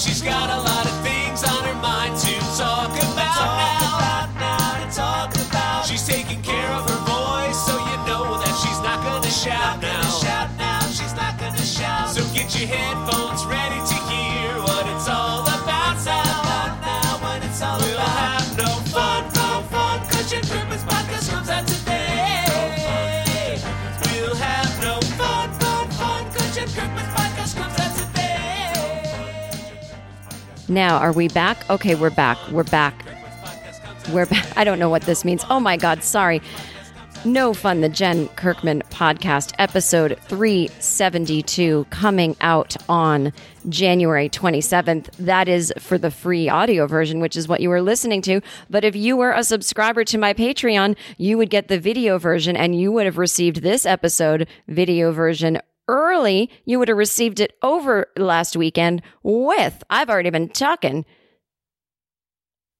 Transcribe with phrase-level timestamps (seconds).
[0.00, 0.89] she's got a lot of
[30.70, 31.68] Now, are we back?
[31.68, 32.38] Okay, we're back.
[32.52, 32.94] We're back.
[34.12, 34.46] We're back.
[34.56, 35.44] I don't know what this means.
[35.50, 36.40] Oh my God, sorry.
[37.24, 43.32] No Fun, the Jen Kirkman podcast, episode 372, coming out on
[43.68, 45.10] January 27th.
[45.16, 48.40] That is for the free audio version, which is what you were listening to.
[48.70, 52.56] But if you were a subscriber to my Patreon, you would get the video version
[52.56, 56.50] and you would have received this episode video version early.
[56.64, 61.04] You would have received it over last weekend with, I've already been talking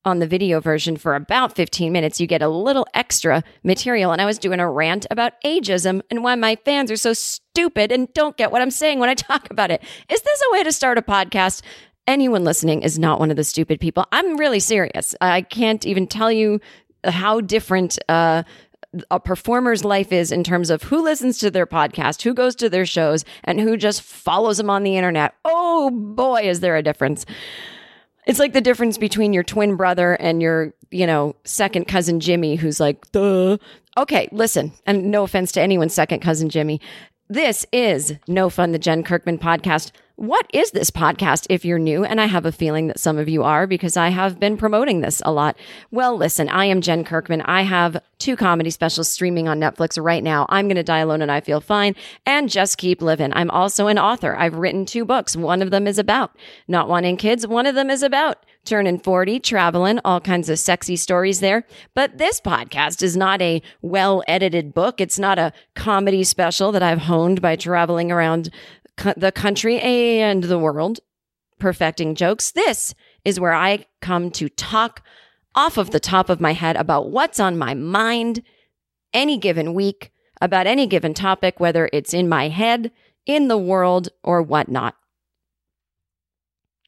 [0.04, 4.12] on the video version for about 15 minutes, you get a little extra material.
[4.12, 7.92] And I was doing a rant about ageism and why my fans are so stupid
[7.92, 9.82] and don't get what I'm saying when I talk about it.
[10.08, 11.62] Is this a way to start a podcast?
[12.06, 14.06] Anyone listening is not one of the stupid people.
[14.10, 15.14] I'm really serious.
[15.20, 16.60] I can't even tell you
[17.04, 18.42] how different uh,
[19.10, 22.68] a performer's life is in terms of who listens to their podcast, who goes to
[22.68, 25.34] their shows, and who just follows them on the internet.
[25.44, 27.24] Oh boy, is there a difference.
[28.26, 32.56] It's like the difference between your twin brother and your, you know, second cousin Jimmy,
[32.56, 33.56] who's like, duh.
[33.96, 36.80] Okay, listen, and no offense to anyone's second cousin Jimmy.
[37.28, 39.92] This is No Fun, the Jen Kirkman podcast.
[40.20, 42.04] What is this podcast if you're new?
[42.04, 45.00] And I have a feeling that some of you are because I have been promoting
[45.00, 45.56] this a lot.
[45.90, 47.40] Well, listen, I am Jen Kirkman.
[47.40, 50.44] I have two comedy specials streaming on Netflix right now.
[50.50, 53.32] I'm going to die alone and I feel fine and just keep living.
[53.32, 54.36] I'm also an author.
[54.36, 55.36] I've written two books.
[55.36, 56.36] One of them is about
[56.68, 57.46] not wanting kids.
[57.46, 61.64] One of them is about turning 40, traveling, all kinds of sexy stories there.
[61.94, 65.00] But this podcast is not a well edited book.
[65.00, 68.50] It's not a comedy special that I've honed by traveling around
[69.16, 71.00] the country and the world
[71.58, 72.52] perfecting jokes.
[72.52, 72.94] This
[73.24, 75.02] is where I come to talk
[75.54, 78.42] off of the top of my head about what's on my mind
[79.12, 82.90] any given week about any given topic, whether it's in my head,
[83.26, 84.96] in the world, or whatnot.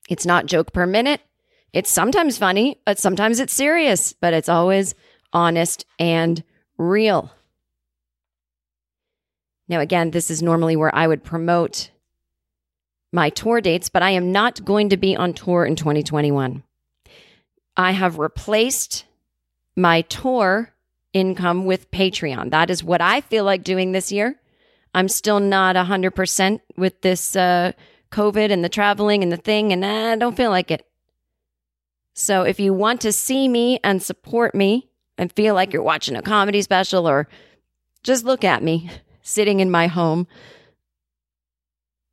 [0.09, 1.21] It's not joke per minute.
[1.73, 4.94] It's sometimes funny, but sometimes it's serious, but it's always
[5.33, 6.43] honest and
[6.77, 7.31] real.
[9.69, 11.91] Now, again, this is normally where I would promote
[13.12, 16.62] my tour dates, but I am not going to be on tour in 2021.
[17.77, 19.05] I have replaced
[19.77, 20.73] my tour
[21.12, 22.50] income with Patreon.
[22.50, 24.37] That is what I feel like doing this year.
[24.95, 27.73] I'm still not 100% with this uh,
[28.11, 30.87] COVID and the traveling and the thing, and I don't feel like it.
[32.15, 36.17] So if you want to see me and support me and feel like you're watching
[36.17, 37.27] a comedy special or
[38.03, 38.91] just look at me
[39.23, 40.27] sitting in my home,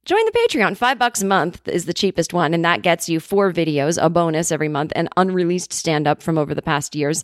[0.06, 0.76] join the Patreon.
[0.76, 4.10] Five bucks a month is the cheapest one, and that gets you four videos, a
[4.10, 7.24] bonus every month, and unreleased stand up from over the past years.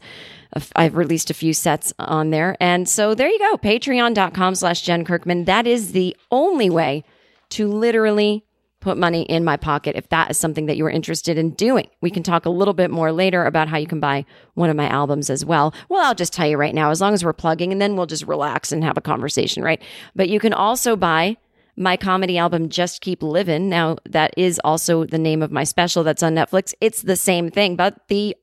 [0.76, 2.56] I've released a few sets on there.
[2.60, 3.58] And so there you go.
[3.58, 5.46] Patreon.com slash Jen Kirkman.
[5.46, 7.04] That is the only way
[7.50, 8.46] to literally
[8.86, 11.90] put money in my pocket if that is something that you are interested in doing.
[12.02, 14.76] We can talk a little bit more later about how you can buy one of
[14.76, 15.74] my albums as well.
[15.90, 18.06] Well, I'll just tell you right now, as long as we're plugging, and then we'll
[18.06, 19.82] just relax and have a conversation, right?
[20.16, 21.38] But you can also buy
[21.76, 26.04] my comedy album just keep living now that is also the name of my special
[26.04, 28.36] that's on netflix it's the same thing but the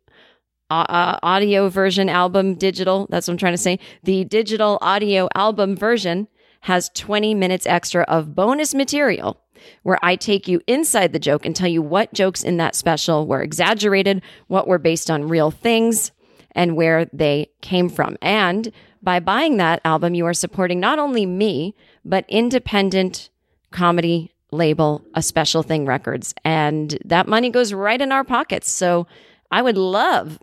[0.71, 5.29] uh, uh, audio version album digital that's what i'm trying to say the digital audio
[5.35, 6.29] album version
[6.63, 9.43] has 20 minutes extra of bonus material
[9.83, 13.27] where I take you inside the joke and tell you what jokes in that special
[13.27, 16.13] were exaggerated, what were based on real things,
[16.53, 18.17] and where they came from.
[18.21, 23.31] And by buying that album, you are supporting not only me, but independent
[23.71, 26.35] comedy label, A Special Thing Records.
[26.45, 28.71] And that money goes right in our pockets.
[28.71, 29.07] So
[29.51, 30.39] I would love,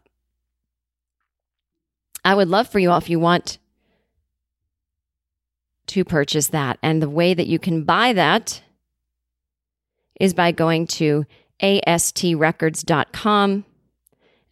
[2.26, 3.60] I would love for you all if you want
[5.88, 6.78] to purchase that.
[6.84, 8.62] And the way that you can buy that
[10.20, 11.26] is by going to
[11.62, 13.66] astrecords.com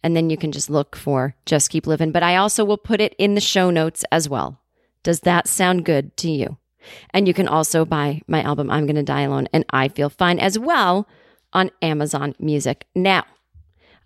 [0.02, 2.12] and then you can just look for Just Keep Living.
[2.12, 4.60] But I also will put it in the show notes as well.
[5.02, 6.56] Does that sound good to you?
[7.10, 10.38] And you can also buy my album, I'm Gonna Die Alone, and I Feel Fine
[10.38, 11.08] as well
[11.52, 12.86] on Amazon Music.
[12.94, 13.24] Now,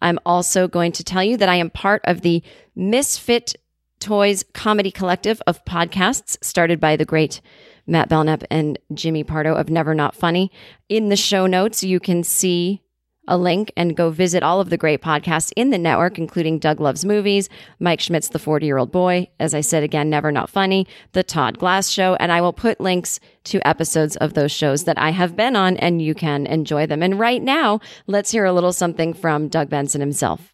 [0.00, 2.42] I'm also going to tell you that I am part of the
[2.74, 3.54] Misfit
[4.00, 7.40] Toys Comedy Collective of podcasts started by the great
[7.86, 10.50] Matt Belknap and Jimmy Pardo of Never Not Funny.
[10.88, 12.82] In the show notes, you can see
[13.28, 16.80] a link and go visit all of the great podcasts in the network, including Doug
[16.80, 17.48] Loves Movies,
[17.78, 21.22] Mike Schmidt's The 40 Year Old Boy, as I said again, Never Not Funny, The
[21.22, 25.10] Todd Glass Show, and I will put links to episodes of those shows that I
[25.10, 27.02] have been on and you can enjoy them.
[27.02, 30.52] And right now, let's hear a little something from Doug Benson himself.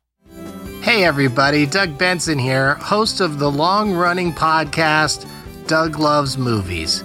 [0.82, 5.28] Hey, everybody, Doug Benson here, host of the long running podcast,
[5.66, 7.02] Doug Loves Movies.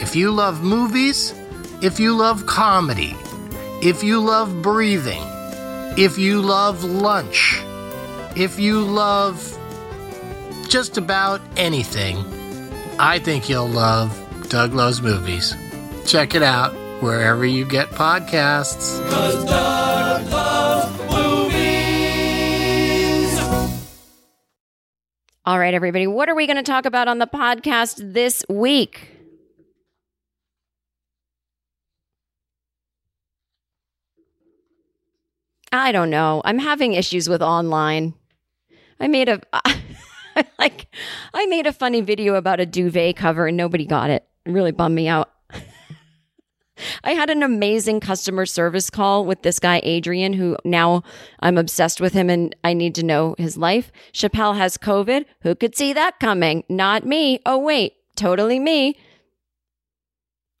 [0.00, 1.34] If you love movies,
[1.82, 3.16] if you love comedy,
[3.84, 5.22] if you love breathing,
[5.98, 7.60] if you love lunch,
[8.34, 9.58] if you love
[10.70, 12.16] just about anything,
[12.98, 15.54] I think you'll love Doug Loves Movies.
[16.06, 16.72] Check it out
[17.02, 18.98] wherever you get podcasts.
[25.44, 29.13] All right, everybody, what are we going to talk about on the podcast this week?
[35.74, 36.40] I don't know.
[36.44, 38.14] I'm having issues with online.
[39.00, 39.40] I made a
[40.58, 40.86] like
[41.32, 44.24] I made a funny video about a duvet cover and nobody got it.
[44.46, 45.32] It really bummed me out.
[47.04, 51.02] I had an amazing customer service call with this guy, Adrian, who now
[51.40, 53.90] I'm obsessed with him and I need to know his life.
[54.12, 55.24] Chappelle has COVID.
[55.42, 56.62] Who could see that coming?
[56.68, 57.40] Not me.
[57.46, 58.96] Oh, wait, totally me.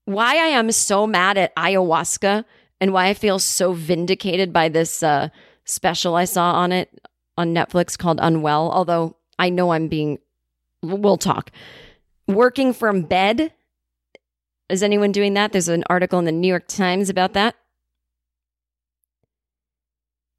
[0.06, 2.44] Why I am so mad at ayahuasca
[2.80, 5.28] and why I feel so vindicated by this uh,
[5.64, 6.90] special I saw on it
[7.36, 10.18] on Netflix called Unwell, although I know I'm being,
[10.82, 11.50] we'll talk.
[12.26, 13.52] Working from bed
[14.68, 15.52] is anyone doing that?
[15.52, 17.54] There's an article in the New York Times about that.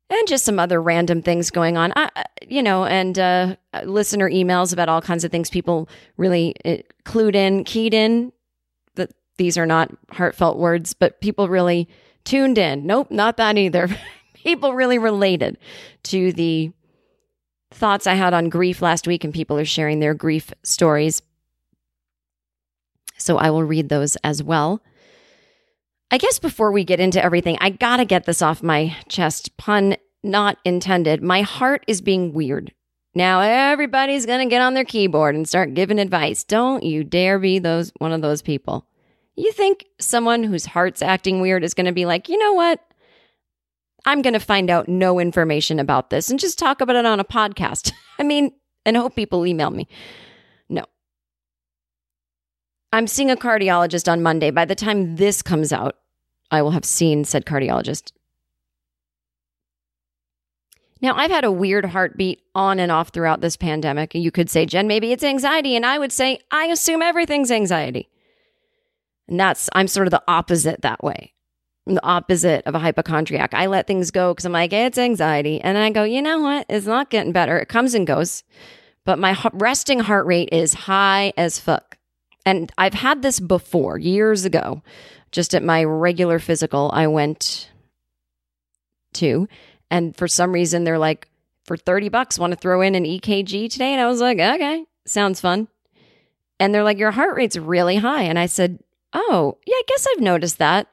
[0.10, 2.10] And just some other random things going on, I,
[2.48, 3.56] you know, and uh,
[3.86, 5.50] listener emails about all kinds of things.
[5.50, 8.32] People really uh, clued in, keyed in.
[8.96, 11.90] That these are not heartfelt words, but people really
[12.26, 12.86] tuned in.
[12.86, 13.90] Nope, not that either.
[14.34, 15.58] people really related
[16.04, 16.72] to the
[17.72, 21.22] thoughts I had on grief last week, and people are sharing their grief stories.
[23.18, 24.82] So I will read those as well.
[26.12, 29.58] I guess before we get into everything, I gotta get this off my chest.
[29.58, 31.22] Pun not intended.
[31.24, 32.74] My heart is being weird.
[33.14, 36.44] Now everybody's gonna get on their keyboard and start giving advice.
[36.44, 38.88] Don't you dare be those one of those people.
[39.36, 42.80] You think someone whose heart's acting weird is gonna be like, you know what?
[44.06, 47.26] I'm gonna find out no information about this and just talk about it on a
[47.26, 47.92] podcast.
[48.20, 48.52] I mean,
[48.86, 49.88] and hope people email me.
[50.70, 50.86] No.
[52.94, 54.52] I'm seeing a cardiologist on Monday.
[54.52, 55.98] By the time this comes out,
[56.52, 58.12] I will have seen said cardiologist.
[61.02, 64.16] Now, I've had a weird heartbeat on and off throughout this pandemic.
[64.16, 65.76] You could say, Jen, maybe it's anxiety.
[65.76, 68.10] And I would say, I assume everything's anxiety.
[69.28, 71.34] And that's, I'm sort of the opposite that way.
[71.88, 73.54] I'm the opposite of a hypochondriac.
[73.54, 75.62] I let things go because I'm like, it's anxiety.
[75.62, 76.66] And I go, you know what?
[76.70, 77.58] It's not getting better.
[77.58, 78.44] It comes and goes.
[79.04, 81.98] But my resting heart rate is high as fuck.
[82.46, 84.82] And I've had this before years ago,
[85.32, 87.70] just at my regular physical I went
[89.14, 89.48] to.
[89.92, 91.30] And for some reason, they're like,
[91.66, 93.92] for 30 bucks, want to throw in an EKG today?
[93.92, 95.68] And I was like, okay, sounds fun.
[96.60, 98.24] And they're like, your heart rate's really high.
[98.24, 98.80] And I said,
[99.16, 100.88] oh, yeah, I guess I've noticed that.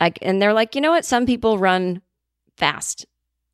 [0.00, 1.04] I, and they're like, you know what?
[1.04, 2.02] Some people run
[2.56, 3.06] fast,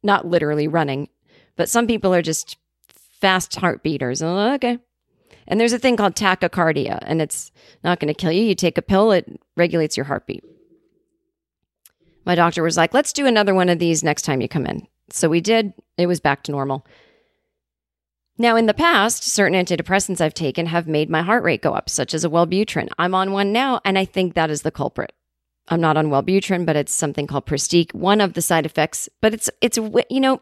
[0.02, 1.08] not literally running,
[1.56, 2.56] but some people are just
[2.88, 4.22] fast heart beaters.
[4.22, 4.78] Okay.
[5.46, 7.52] And there's a thing called tachycardia, and it's
[7.84, 8.42] not going to kill you.
[8.42, 10.44] You take a pill, it regulates your heartbeat.
[12.24, 14.86] My doctor was like, let's do another one of these next time you come in.
[15.10, 15.72] So we did.
[15.96, 16.86] It was back to normal.
[18.40, 21.90] Now, in the past, certain antidepressants I've taken have made my heart rate go up,
[21.90, 22.88] such as a Wellbutrin.
[22.96, 25.12] I'm on one now, and I think that is the culprit.
[25.66, 29.08] I'm not on Wellbutrin, but it's something called Pristiq, one of the side effects.
[29.20, 29.76] But it's it's
[30.08, 30.40] you know,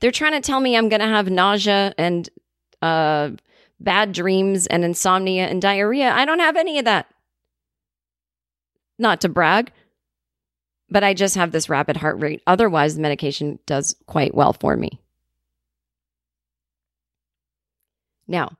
[0.00, 2.28] they're trying to tell me I'm going to have nausea and
[2.82, 3.30] uh,
[3.80, 6.12] bad dreams and insomnia and diarrhea.
[6.12, 7.06] I don't have any of that.
[8.98, 9.72] Not to brag,
[10.90, 12.42] but I just have this rapid heart rate.
[12.46, 15.00] Otherwise, the medication does quite well for me.
[18.28, 18.58] Now,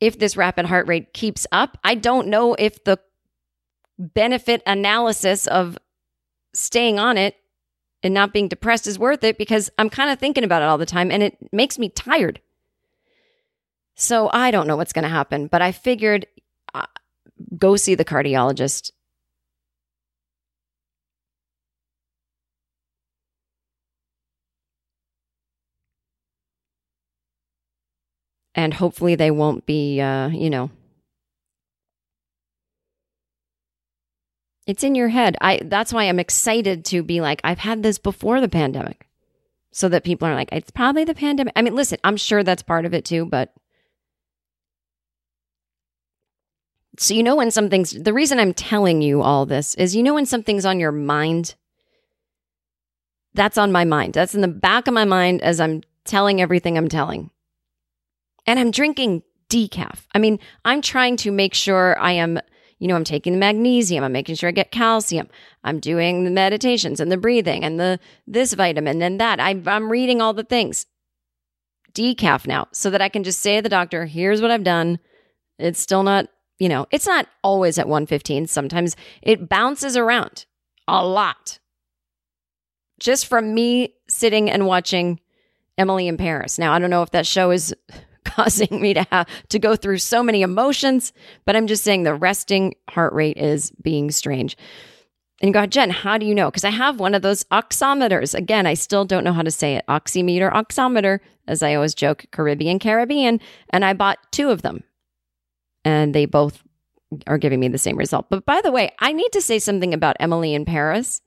[0.00, 2.98] if this rapid heart rate keeps up, I don't know if the
[3.98, 5.78] benefit analysis of
[6.54, 7.36] staying on it
[8.02, 10.78] and not being depressed is worth it because I'm kind of thinking about it all
[10.78, 12.40] the time and it makes me tired.
[13.94, 16.26] So I don't know what's going to happen, but I figured
[16.74, 16.86] uh,
[17.56, 18.90] go see the cardiologist.
[28.54, 30.70] And hopefully they won't be, uh, you know,
[34.66, 35.36] It's in your head.
[35.40, 39.08] I that's why I'm excited to be like I've had this before the pandemic.
[39.74, 41.52] So that people are like it's probably the pandemic.
[41.56, 43.52] I mean, listen, I'm sure that's part of it too, but
[46.98, 50.14] So you know when something's the reason I'm telling you all this is you know
[50.14, 51.54] when something's on your mind
[53.34, 54.12] that's on my mind.
[54.12, 57.30] That's in the back of my mind as I'm telling everything I'm telling.
[58.46, 60.06] And I'm drinking decaf.
[60.14, 62.40] I mean, I'm trying to make sure I am
[62.82, 65.28] you know, I'm taking the magnesium, I'm making sure I get calcium,
[65.62, 69.38] I'm doing the meditations and the breathing and the this vitamin and that.
[69.38, 70.86] I, I'm reading all the things.
[71.94, 74.98] Decaf now, so that I can just say to the doctor, here's what I've done.
[75.60, 76.26] It's still not,
[76.58, 78.48] you know, it's not always at 115.
[78.48, 80.46] Sometimes it bounces around
[80.88, 81.60] a lot.
[82.98, 85.20] Just from me sitting and watching
[85.78, 86.58] Emily in Paris.
[86.58, 87.72] Now, I don't know if that show is
[88.34, 91.12] causing me to have to go through so many emotions,
[91.44, 94.56] but I'm just saying the resting heart rate is being strange.
[95.40, 96.50] And you go, Jen, how do you know?
[96.50, 98.32] Because I have one of those oximeters.
[98.32, 99.84] Again, I still don't know how to say it.
[99.88, 103.40] Oximeter, oximeter, as I always joke, Caribbean, Caribbean.
[103.70, 104.84] And I bought two of them.
[105.84, 106.62] And they both
[107.26, 108.26] are giving me the same result.
[108.30, 111.20] But by the way, I need to say something about Emily in Paris.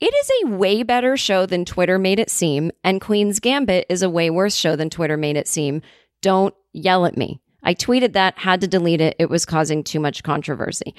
[0.00, 4.02] It is a way better show than Twitter made it seem, and Queen's Gambit is
[4.02, 5.82] a way worse show than Twitter made it seem.
[6.24, 7.42] Don't yell at me.
[7.62, 9.14] I tweeted that, had to delete it.
[9.18, 10.94] It was causing too much controversy.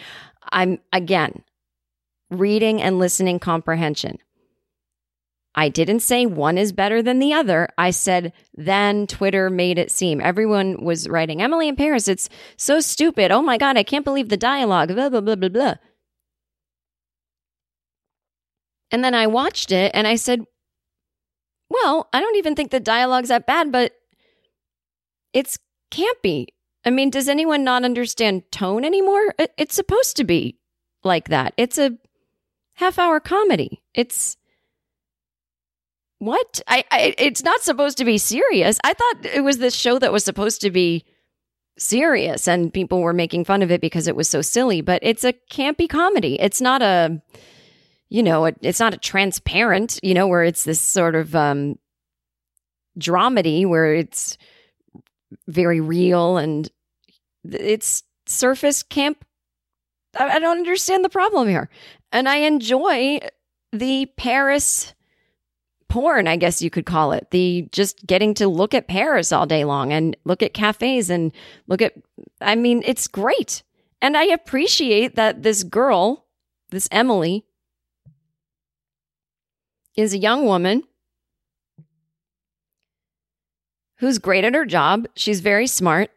[0.51, 1.41] I'm, again,
[2.29, 4.19] reading and listening comprehension.
[5.55, 7.69] I didn't say one is better than the other.
[7.75, 10.21] I said, then Twitter made it seem.
[10.21, 13.31] Everyone was writing, Emily in Paris, it's so stupid.
[13.31, 15.73] Oh my God, I can't believe the dialogue, blah, blah, blah, blah, blah.
[18.91, 20.45] And then I watched it and I said,
[21.67, 23.93] well, I don't even think the dialogue's that bad, but
[25.35, 25.59] it's
[25.91, 26.47] campy.
[26.85, 29.35] I mean, does anyone not understand tone anymore?
[29.57, 30.57] It's supposed to be
[31.03, 31.53] like that.
[31.57, 31.97] It's a
[32.75, 33.83] half hour comedy.
[33.93, 34.37] It's
[36.19, 36.61] what?
[36.67, 38.79] I, I it's not supposed to be serious.
[38.83, 41.03] I thought it was this show that was supposed to be
[41.77, 45.25] serious and people were making fun of it because it was so silly, but it's
[45.25, 46.39] a campy comedy.
[46.39, 47.21] It's not a
[48.07, 51.77] you know, it's not a transparent, you know, where it's this sort of um
[52.97, 54.37] dramedy where it's
[55.47, 56.69] very real and
[57.43, 59.23] it's surface camp.
[60.17, 61.69] I, don't understand the problem here.
[62.11, 63.19] And I enjoy
[63.71, 64.93] the Paris
[65.89, 67.27] porn, I guess you could call it.
[67.31, 71.31] The just getting to look at Paris all day long and look at cafes and
[71.67, 71.93] look at,
[72.41, 73.63] I mean, it's great.
[74.01, 76.25] And I appreciate that this girl,
[76.69, 77.45] this Emily,
[79.95, 80.83] is a young woman
[83.97, 85.07] who's great at her job.
[85.15, 86.11] She's very smart.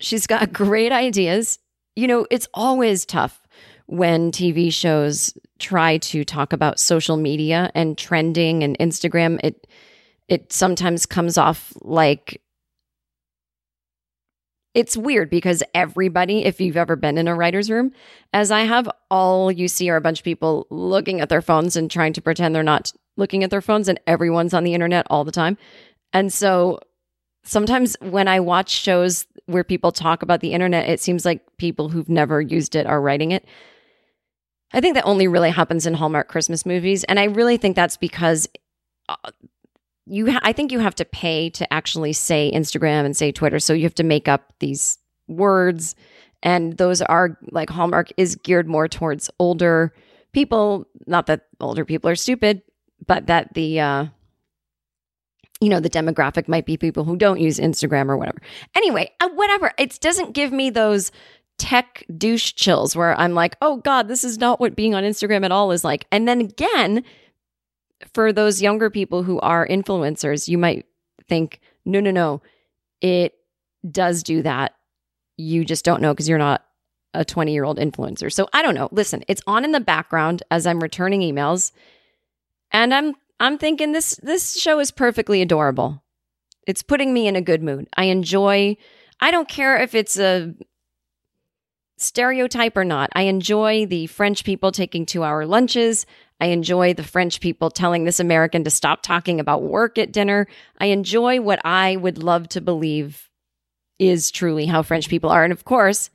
[0.00, 1.58] She's got great ideas.
[1.96, 3.40] You know, it's always tough
[3.86, 9.40] when TV shows try to talk about social media and trending and Instagram.
[9.42, 9.66] It
[10.28, 12.42] it sometimes comes off like
[14.74, 17.90] it's weird because everybody, if you've ever been in a writer's room,
[18.32, 21.74] as I have, all you see are a bunch of people looking at their phones
[21.74, 25.06] and trying to pretend they're not looking at their phones, and everyone's on the internet
[25.10, 25.56] all the time.
[26.12, 26.78] And so
[27.48, 31.88] sometimes when I watch shows where people talk about the internet, it seems like people
[31.88, 33.46] who've never used it are writing it.
[34.72, 37.04] I think that only really happens in Hallmark Christmas movies.
[37.04, 38.46] And I really think that's because
[39.08, 39.16] uh,
[40.04, 43.58] you, ha- I think you have to pay to actually say Instagram and say Twitter.
[43.58, 45.94] So you have to make up these words.
[46.42, 49.94] And those are like Hallmark is geared more towards older
[50.32, 50.86] people.
[51.06, 52.60] Not that older people are stupid,
[53.06, 54.06] but that the, uh,
[55.60, 58.40] you know, the demographic might be people who don't use Instagram or whatever.
[58.76, 59.72] Anyway, uh, whatever.
[59.78, 61.10] It doesn't give me those
[61.58, 65.44] tech douche chills where I'm like, oh God, this is not what being on Instagram
[65.44, 66.06] at all is like.
[66.12, 67.02] And then again,
[68.14, 70.86] for those younger people who are influencers, you might
[71.28, 72.40] think, no, no, no,
[73.00, 73.34] it
[73.90, 74.74] does do that.
[75.36, 76.64] You just don't know because you're not
[77.14, 78.32] a 20 year old influencer.
[78.32, 78.88] So I don't know.
[78.92, 81.72] Listen, it's on in the background as I'm returning emails.
[82.70, 86.02] And I'm I'm thinking this this show is perfectly adorable.
[86.66, 87.88] It's putting me in a good mood.
[87.96, 88.76] I enjoy
[89.20, 90.54] I don't care if it's a
[91.96, 93.10] stereotype or not.
[93.14, 96.06] I enjoy the French people taking 2-hour lunches.
[96.40, 100.46] I enjoy the French people telling this American to stop talking about work at dinner.
[100.78, 103.28] I enjoy what I would love to believe
[103.98, 105.42] is truly how French people are.
[105.42, 106.10] And of course,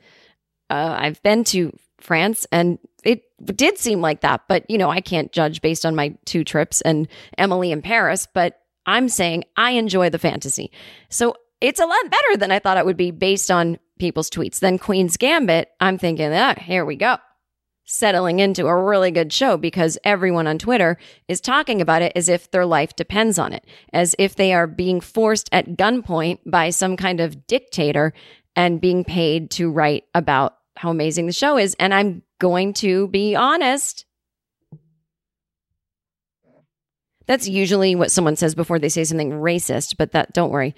[0.70, 3.24] uh, I've been to France and it
[3.58, 6.82] did seem like that, but you know, I can't judge based on my two trips
[6.82, 7.08] and
[7.38, 10.72] Emily in Paris, but I'm saying I enjoy the fantasy.
[11.10, 14.60] So it's a lot better than I thought it would be based on people's tweets.
[14.60, 17.18] Then Queen's Gambit, I'm thinking, ah, here we go.
[17.86, 22.30] Settling into a really good show because everyone on Twitter is talking about it as
[22.30, 26.70] if their life depends on it, as if they are being forced at gunpoint by
[26.70, 28.14] some kind of dictator
[28.56, 31.76] and being paid to write about how amazing the show is.
[31.80, 34.06] And I'm going to be honest.
[37.26, 40.76] That's usually what someone says before they say something racist, but that don't worry.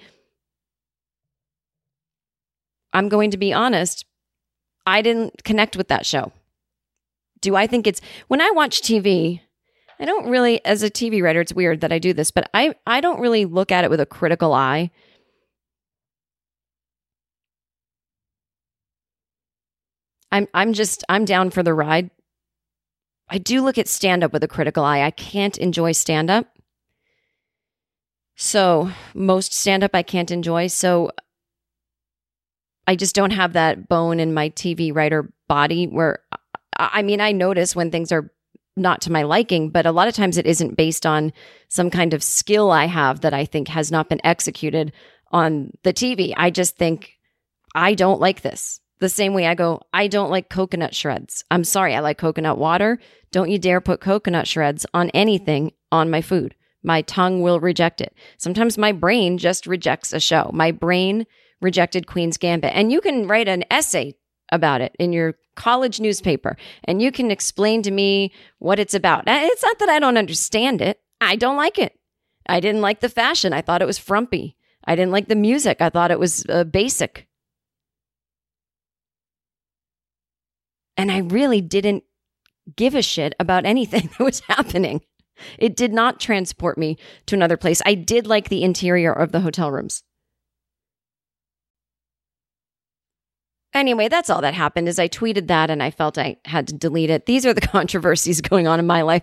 [2.92, 4.04] I'm going to be honest.
[4.86, 6.32] I didn't connect with that show.
[7.40, 9.40] Do I think it's when I watch TV,
[9.98, 12.74] I don't really as a TV writer it's weird that I do this, but I
[12.86, 14.90] I don't really look at it with a critical eye.
[20.32, 22.10] I'm I'm just I'm down for the ride.
[23.28, 25.02] I do look at stand up with a critical eye.
[25.02, 26.46] I can't enjoy stand up.
[28.36, 30.66] So, most stand up I can't enjoy.
[30.68, 31.10] So,
[32.86, 36.20] I just don't have that bone in my TV writer body where
[36.78, 38.30] I mean, I notice when things are
[38.76, 41.32] not to my liking, but a lot of times it isn't based on
[41.68, 44.92] some kind of skill I have that I think has not been executed
[45.32, 46.34] on the TV.
[46.36, 47.12] I just think
[47.74, 48.80] I don't like this.
[48.98, 51.44] The same way I go, I don't like coconut shreds.
[51.50, 52.98] I'm sorry, I like coconut water.
[53.30, 56.54] Don't you dare put coconut shreds on anything on my food.
[56.82, 58.14] My tongue will reject it.
[58.38, 60.50] Sometimes my brain just rejects a show.
[60.54, 61.26] My brain
[61.60, 62.72] rejected Queen's Gambit.
[62.74, 64.14] And you can write an essay
[64.52, 69.24] about it in your college newspaper and you can explain to me what it's about.
[69.26, 71.98] It's not that I don't understand it, I don't like it.
[72.48, 74.56] I didn't like the fashion, I thought it was frumpy.
[74.84, 77.26] I didn't like the music, I thought it was uh, basic.
[80.96, 82.04] And I really didn't
[82.76, 85.02] give a shit about anything that was happening.
[85.58, 87.82] It did not transport me to another place.
[87.84, 90.02] I did like the interior of the hotel rooms.
[93.74, 96.74] Anyway, that's all that happened is I tweeted that and I felt I had to
[96.74, 97.26] delete it.
[97.26, 99.22] These are the controversies going on in my life.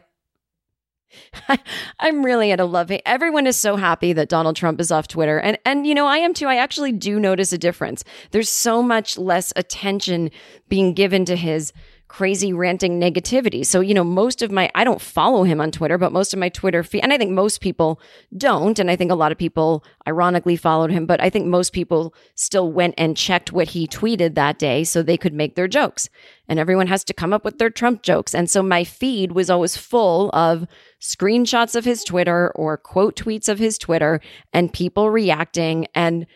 [1.50, 1.60] I,
[2.02, 3.02] am really at a hate.
[3.06, 5.40] Everyone is so happy that Donald Trump is off Twitter.
[5.40, 6.48] And and you know, I am too.
[6.48, 8.04] I actually do notice a difference.
[8.32, 10.32] There's so much less attention
[10.70, 11.74] being given to his
[12.14, 13.66] crazy ranting negativity.
[13.66, 16.38] So, you know, most of my, I don't follow him on Twitter, but most of
[16.38, 18.00] my Twitter feed, and I think most people
[18.38, 18.78] don't.
[18.78, 22.14] And I think a lot of people ironically followed him, but I think most people
[22.36, 26.08] still went and checked what he tweeted that day so they could make their jokes.
[26.48, 28.36] And everyone has to come up with their Trump jokes.
[28.36, 30.68] And so my feed was always full of
[31.02, 34.22] screenshots of his Twitter or quote tweets of his Twitter
[34.54, 35.88] and people reacting.
[35.96, 36.28] And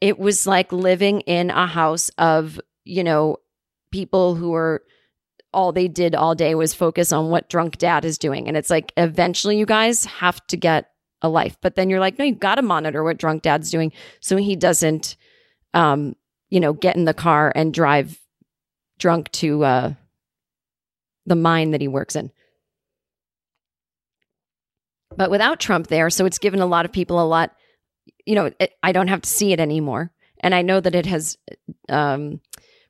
[0.00, 3.36] it was like living in a house of, you know,
[3.90, 4.80] people who are
[5.56, 8.46] all they did all day was focus on what drunk dad is doing.
[8.46, 10.90] And it's like, eventually, you guys have to get
[11.22, 11.56] a life.
[11.62, 13.90] But then you're like, no, you've got to monitor what drunk dad's doing
[14.20, 15.16] so he doesn't,
[15.72, 16.14] um,
[16.50, 18.20] you know, get in the car and drive
[18.98, 19.94] drunk to uh,
[21.24, 22.30] the mine that he works in.
[25.16, 27.56] But without Trump there, so it's given a lot of people a lot,
[28.26, 30.12] you know, it, I don't have to see it anymore.
[30.40, 31.38] And I know that it has
[31.88, 32.42] um,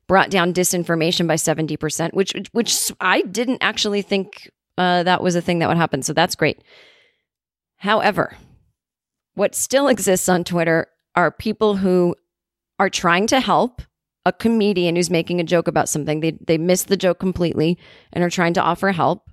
[0.07, 5.41] brought down disinformation by 70%, which which I didn't actually think uh, that was a
[5.41, 6.01] thing that would happen.
[6.01, 6.63] So that's great.
[7.77, 8.35] However,
[9.35, 12.15] what still exists on Twitter are people who
[12.79, 13.81] are trying to help
[14.25, 16.19] a comedian who's making a joke about something.
[16.19, 17.77] They they miss the joke completely
[18.11, 19.29] and are trying to offer help.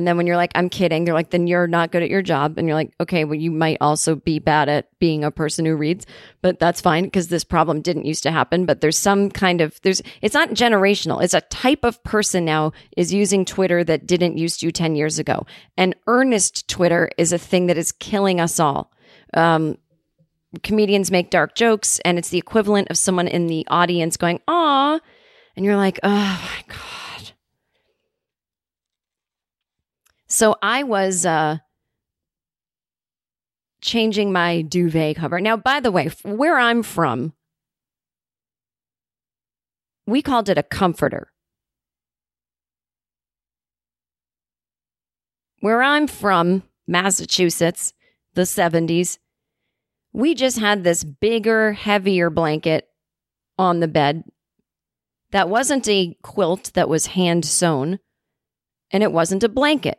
[0.00, 2.22] And then when you're like, I'm kidding, they're like, then you're not good at your
[2.22, 2.56] job.
[2.56, 5.76] And you're like, okay, well, you might also be bad at being a person who
[5.76, 6.06] reads,
[6.40, 8.64] but that's fine because this problem didn't used to happen.
[8.64, 11.22] But there's some kind of, there's, it's not generational.
[11.22, 15.18] It's a type of person now is using Twitter that didn't used to 10 years
[15.18, 15.44] ago.
[15.76, 18.90] And earnest Twitter is a thing that is killing us all.
[19.34, 19.76] Um,
[20.62, 24.98] comedians make dark jokes, and it's the equivalent of someone in the audience going, "Aw,"
[25.56, 26.89] and you're like, "Oh my god."
[30.30, 31.58] So I was uh,
[33.82, 35.40] changing my duvet cover.
[35.40, 37.32] Now, by the way, where I'm from,
[40.06, 41.32] we called it a comforter.
[45.58, 47.92] Where I'm from, Massachusetts,
[48.34, 49.18] the 70s,
[50.12, 52.88] we just had this bigger, heavier blanket
[53.58, 54.24] on the bed
[55.32, 57.98] that wasn't a quilt that was hand sewn,
[58.92, 59.98] and it wasn't a blanket.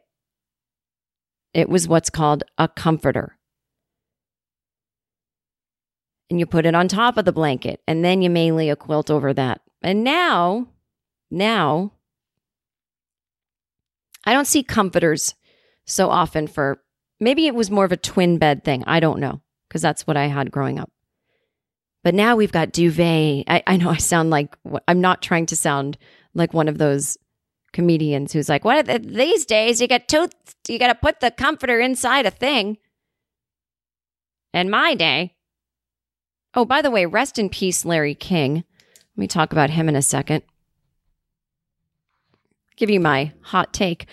[1.54, 3.38] It was what's called a comforter.
[6.30, 8.76] And you put it on top of the blanket, and then you may lay a
[8.76, 9.62] quilt over that.
[9.82, 10.68] And now,
[11.30, 11.92] now,
[14.26, 15.36] I don't see comforters
[15.86, 16.82] so often for
[17.20, 18.84] maybe it was more of a twin bed thing.
[18.88, 20.92] I don't know because that's what I had growing up.
[22.04, 23.44] But now we've got duvet.
[23.48, 25.98] I, I know I sound like I'm not trying to sound
[26.34, 27.18] like one of those
[27.74, 29.82] comedians who's like, "What these days?
[29.82, 30.28] You get two,
[30.68, 32.78] you got to put the comforter inside a thing."
[34.54, 35.36] In my day,
[36.54, 38.56] oh, by the way, rest in peace, Larry King.
[38.56, 40.44] Let me talk about him in a second.
[42.76, 44.08] Give you my hot take.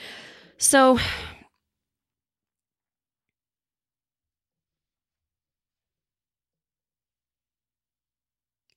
[0.59, 0.99] So,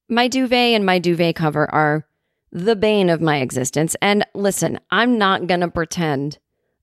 [0.08, 2.06] my duvet and my duvet cover are
[2.52, 3.96] the bane of my existence.
[4.02, 6.38] And listen, I'm not going to pretend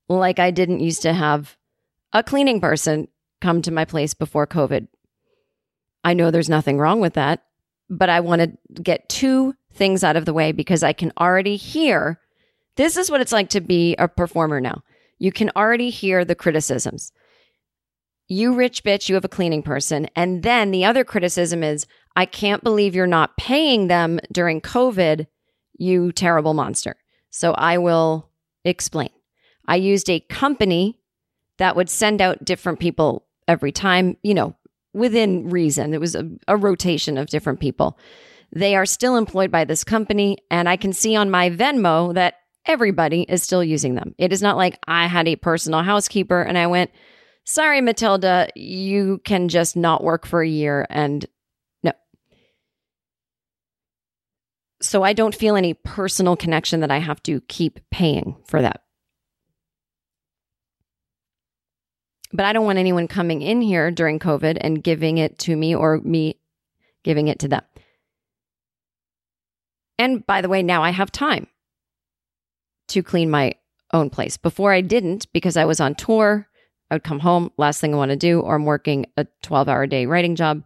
[0.07, 1.57] like I didn't used to have
[2.13, 3.07] a cleaning person
[3.41, 4.87] come to my place before COVID.
[6.03, 7.43] I know there's nothing wrong with that,
[7.89, 11.55] but I want to get two things out of the way because I can already
[11.55, 12.19] hear
[12.75, 14.83] this is what it's like to be a performer now.
[15.17, 17.11] You can already hear the criticisms.
[18.27, 20.07] You rich bitch, you have a cleaning person.
[20.15, 25.27] And then the other criticism is, I can't believe you're not paying them during COVID,
[25.79, 26.95] you terrible monster.
[27.29, 28.29] So I will
[28.65, 29.09] explain.
[29.67, 30.99] I used a company
[31.57, 34.55] that would send out different people every time, you know,
[34.93, 35.93] within reason.
[35.93, 37.97] It was a, a, rotation of different people.
[38.51, 42.35] They are still employed by this company, and I can see on my Venmo that
[42.65, 44.13] everybody is still using them.
[44.17, 46.91] It is not like I had a personal housekeeper and I went,
[47.43, 51.25] sorry, Matilda, you can just not work for a year and
[51.83, 51.93] no.
[54.81, 58.83] So I don't feel any personal connection that I have to keep paying for that.
[62.31, 65.75] But I don't want anyone coming in here during COVID and giving it to me
[65.75, 66.39] or me
[67.03, 67.63] giving it to them.
[69.97, 71.47] And by the way, now I have time
[72.89, 73.53] to clean my
[73.91, 74.37] own place.
[74.37, 76.47] Before I didn't because I was on tour.
[76.91, 79.69] I would come home, last thing I want to do, or I'm working a 12
[79.69, 80.63] hour day writing job.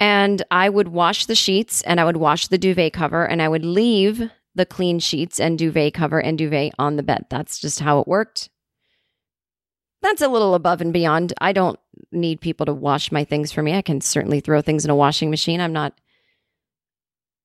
[0.00, 3.48] And I would wash the sheets and I would wash the duvet cover and I
[3.48, 7.26] would leave the clean sheets and duvet cover and duvet on the bed.
[7.28, 8.48] That's just how it worked.
[10.02, 11.34] That's a little above and beyond.
[11.40, 11.78] I don't
[12.10, 13.76] need people to wash my things for me.
[13.76, 15.60] I can certainly throw things in a washing machine.
[15.60, 16.00] I'm not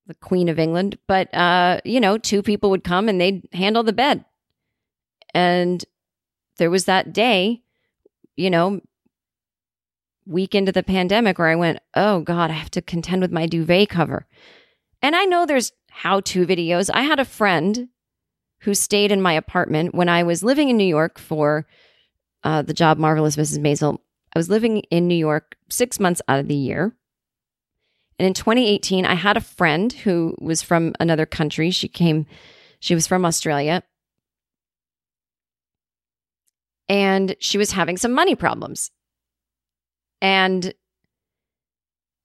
[0.06, 3.82] the Queen of England, but uh, you know, two people would come and they'd handle
[3.82, 4.24] the bed.
[5.34, 5.84] And
[6.56, 7.62] there was that day,
[8.36, 8.80] you know,
[10.26, 13.46] week into the pandemic where I went, oh God, I have to contend with my
[13.46, 14.26] duvet cover.
[15.02, 16.90] And I know there's how to videos.
[16.92, 17.88] I had a friend
[18.60, 21.66] who stayed in my apartment when I was living in New York for
[22.42, 23.58] uh, the job Marvelous Mrs.
[23.58, 23.98] Maisel.
[24.34, 26.94] I was living in New York six months out of the year.
[28.18, 31.70] And in 2018, I had a friend who was from another country.
[31.70, 32.26] She came,
[32.80, 33.82] she was from Australia.
[36.88, 38.90] And she was having some money problems.
[40.26, 40.74] And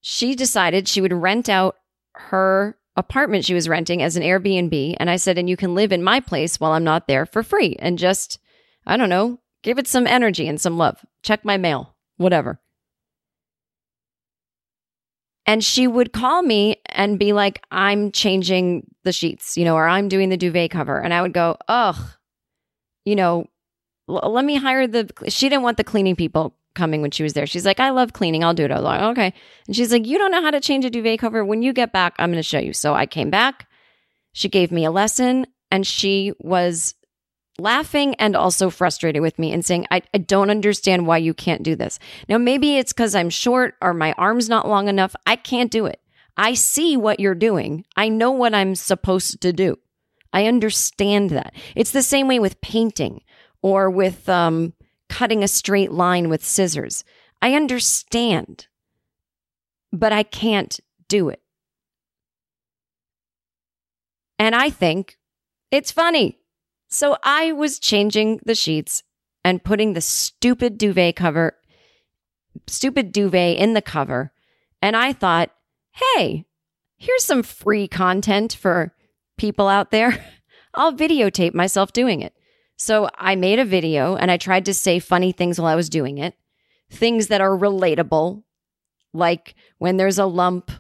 [0.01, 1.75] she decided she would rent out
[2.15, 4.95] her apartment she was renting as an Airbnb.
[4.99, 7.43] And I said, and you can live in my place while I'm not there for
[7.43, 8.39] free and just,
[8.87, 10.97] I don't know, give it some energy and some love.
[11.21, 12.59] Check my mail, whatever.
[15.45, 19.87] And she would call me and be like, I'm changing the sheets, you know, or
[19.87, 20.99] I'm doing the duvet cover.
[20.99, 21.97] And I would go, ugh,
[23.05, 23.45] you know,
[24.09, 25.07] l- let me hire the.
[25.27, 27.45] She didn't want the cleaning people coming when she was there.
[27.45, 28.43] She's like, I love cleaning.
[28.43, 28.71] I'll do it.
[28.71, 29.33] I was like, okay.
[29.67, 31.43] And she's like, you don't know how to change a duvet cover.
[31.43, 32.73] When you get back, I'm going to show you.
[32.73, 33.67] So I came back.
[34.33, 36.95] She gave me a lesson and she was
[37.59, 41.63] laughing and also frustrated with me and saying, I, I don't understand why you can't
[41.63, 41.99] do this.
[42.29, 45.15] Now, maybe it's because I'm short or my arm's not long enough.
[45.25, 45.99] I can't do it.
[46.37, 47.85] I see what you're doing.
[47.95, 49.77] I know what I'm supposed to do.
[50.33, 51.53] I understand that.
[51.75, 53.21] It's the same way with painting
[53.61, 54.73] or with um,
[55.11, 57.03] cutting a straight line with scissors.
[57.41, 58.67] I understand,
[59.91, 61.41] but I can't do it.
[64.39, 65.17] And I think
[65.69, 66.39] it's funny.
[66.87, 69.03] So I was changing the sheets
[69.43, 71.57] and putting the stupid duvet cover,
[72.67, 74.31] stupid duvet in the cover.
[74.81, 75.51] And I thought,
[75.91, 76.45] hey,
[76.97, 78.95] here's some free content for
[79.37, 80.25] people out there.
[80.73, 82.33] I'll videotape myself doing it.
[82.81, 85.87] So I made a video and I tried to say funny things while I was
[85.87, 86.33] doing it,
[86.89, 88.41] things that are relatable,
[89.13, 90.71] like when there's a lump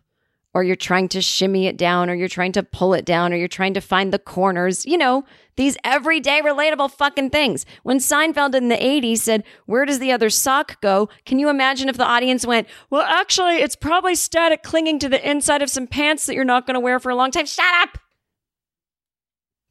[0.51, 3.35] or you're trying to shimmy it down or you're trying to pull it down or
[3.35, 5.25] you're trying to find the corners, you know,
[5.57, 7.67] these everyday relatable fucking things.
[7.83, 11.07] When Seinfeld in the 80s said, Where does the other sock go?
[11.27, 15.29] Can you imagine if the audience went, Well, actually, it's probably static clinging to the
[15.29, 17.45] inside of some pants that you're not going to wear for a long time?
[17.45, 17.99] Shut up.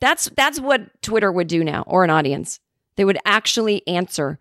[0.01, 2.61] That's that's what Twitter would do now, or an audience.
[2.97, 4.39] They would actually answer.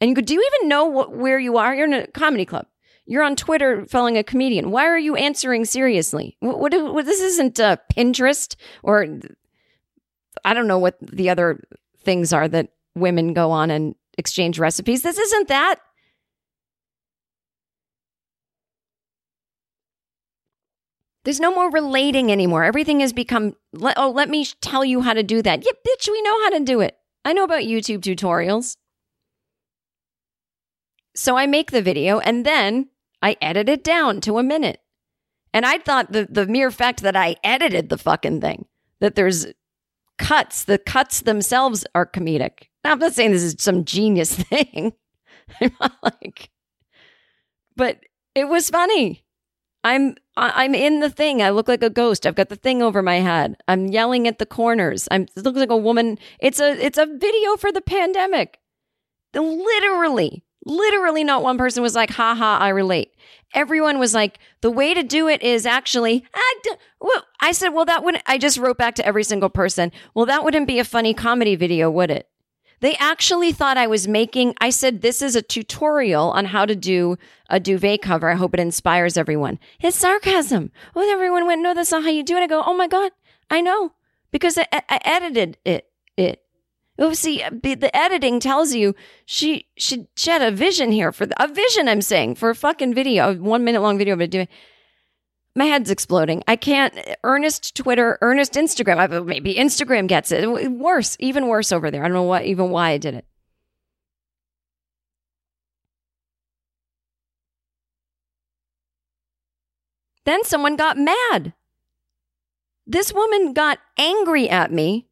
[0.00, 1.74] And you could, do you even know what, where you are?
[1.74, 2.66] You're in a comedy club.
[3.06, 4.70] You're on Twitter following a comedian.
[4.70, 6.36] Why are you answering seriously?
[6.40, 9.20] What, what, what this isn't uh, Pinterest or
[10.44, 11.62] I don't know what the other
[12.00, 15.02] things are that women go on and exchange recipes.
[15.02, 15.76] This isn't that.
[21.24, 22.64] There's no more relating anymore.
[22.64, 23.54] Everything has become,
[23.96, 25.64] oh, let me tell you how to do that.
[25.64, 26.96] Yeah, bitch, we know how to do it.
[27.24, 28.76] I know about YouTube tutorials.
[31.14, 32.88] So I make the video and then
[33.20, 34.80] I edit it down to a minute.
[35.54, 38.66] And I thought the, the mere fact that I edited the fucking thing,
[39.00, 39.46] that there's
[40.18, 42.68] cuts, the cuts themselves are comedic.
[42.82, 44.94] Now, I'm not saying this is some genius thing.
[45.60, 46.50] I'm not like,
[47.76, 48.00] but
[48.34, 49.24] it was funny.
[49.84, 51.42] I'm I'm in the thing.
[51.42, 52.26] I look like a ghost.
[52.26, 53.56] I've got the thing over my head.
[53.68, 55.08] I'm yelling at the corners.
[55.10, 56.18] I'm it looks like a woman.
[56.40, 58.58] It's a it's a video for the pandemic.
[59.34, 63.12] Literally, literally not one person was like, "Ha ha, I relate."
[63.54, 66.54] Everyone was like, "The way to do it is actually." I,
[67.00, 69.90] well, I said, "Well, that wouldn't." I just wrote back to every single person.
[70.14, 72.28] Well, that wouldn't be a funny comedy video, would it?
[72.82, 76.74] They actually thought I was making, I said, this is a tutorial on how to
[76.74, 77.16] do
[77.48, 78.28] a duvet cover.
[78.28, 79.60] I hope it inspires everyone.
[79.80, 80.72] It's sarcasm.
[80.92, 82.42] Well, everyone went, no, that's not how you do it.
[82.42, 83.12] I go, oh my God,
[83.48, 83.92] I know
[84.32, 85.86] because I, I edited it.
[86.16, 86.42] It.
[86.98, 91.24] Oh, see, uh, the editing tells you she, she, she had a vision here for
[91.24, 94.20] the, a vision, I'm saying, for a fucking video, a one minute long video of
[94.20, 94.48] it doing
[95.54, 96.42] my head's exploding.
[96.48, 96.94] I can't.
[97.24, 98.96] Earnest Twitter, earnest Instagram.
[98.98, 100.72] I, maybe Instagram gets it.
[100.72, 102.02] Worse, even worse over there.
[102.02, 103.26] I don't know what, even why I did it.
[110.24, 111.52] Then someone got mad.
[112.86, 115.06] This woman got angry at me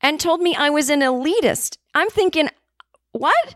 [0.00, 1.78] and told me I was an elitist.
[1.94, 2.48] I'm thinking,
[3.12, 3.54] what?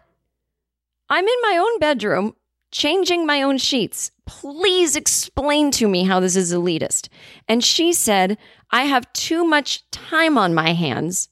[1.09, 2.37] I'm in my own bedroom
[2.77, 4.11] changing my own sheets.
[4.27, 7.09] Please explain to me how this is elitist.
[7.49, 8.37] And she said,
[8.71, 11.31] I have too much time on my hands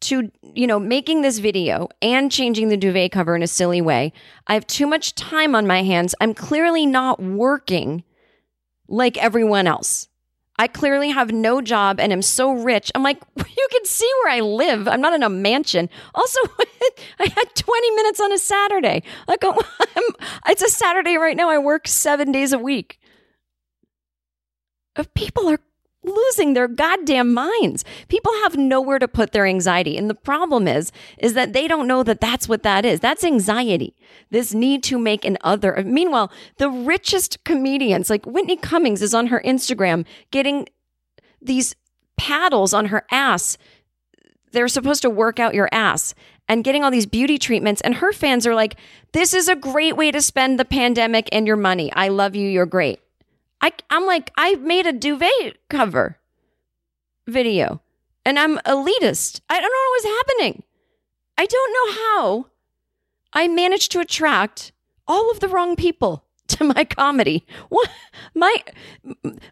[0.00, 4.12] to, you know, making this video and changing the duvet cover in a silly way.
[4.48, 6.16] I have too much time on my hands.
[6.20, 8.02] I'm clearly not working
[8.88, 10.08] like everyone else.
[10.58, 12.92] I clearly have no job and am so rich.
[12.94, 14.86] I'm like, you can see where I live.
[14.86, 15.88] I'm not in a mansion.
[16.14, 16.40] Also,
[17.18, 19.02] I had 20 minutes on a Saturday.
[19.26, 19.54] Like, I'm,
[20.48, 21.48] it's a Saturday right now.
[21.48, 22.98] I work seven days a week.
[24.96, 25.58] If People are
[26.04, 27.84] losing their goddamn minds.
[28.08, 29.96] People have nowhere to put their anxiety.
[29.96, 33.00] And the problem is, is that they don't know that that's what that is.
[33.00, 33.94] That's anxiety.
[34.30, 35.82] This need to make an other.
[35.84, 40.68] Meanwhile, the richest comedians, like Whitney Cummings is on her Instagram getting
[41.40, 41.74] these
[42.16, 43.56] paddles on her ass.
[44.52, 46.14] They're supposed to work out your ass
[46.48, 47.80] and getting all these beauty treatments.
[47.80, 48.76] And her fans are like,
[49.12, 51.92] this is a great way to spend the pandemic and your money.
[51.92, 52.48] I love you.
[52.48, 53.00] You're great.
[53.62, 56.18] I, I'm like, I made a duvet cover
[57.26, 57.80] video
[58.24, 59.40] and I'm elitist.
[59.48, 60.62] I don't know what was happening.
[61.38, 62.46] I don't know how
[63.32, 64.72] I managed to attract
[65.06, 67.46] all of the wrong people to my comedy.
[67.68, 67.88] What
[68.34, 68.56] my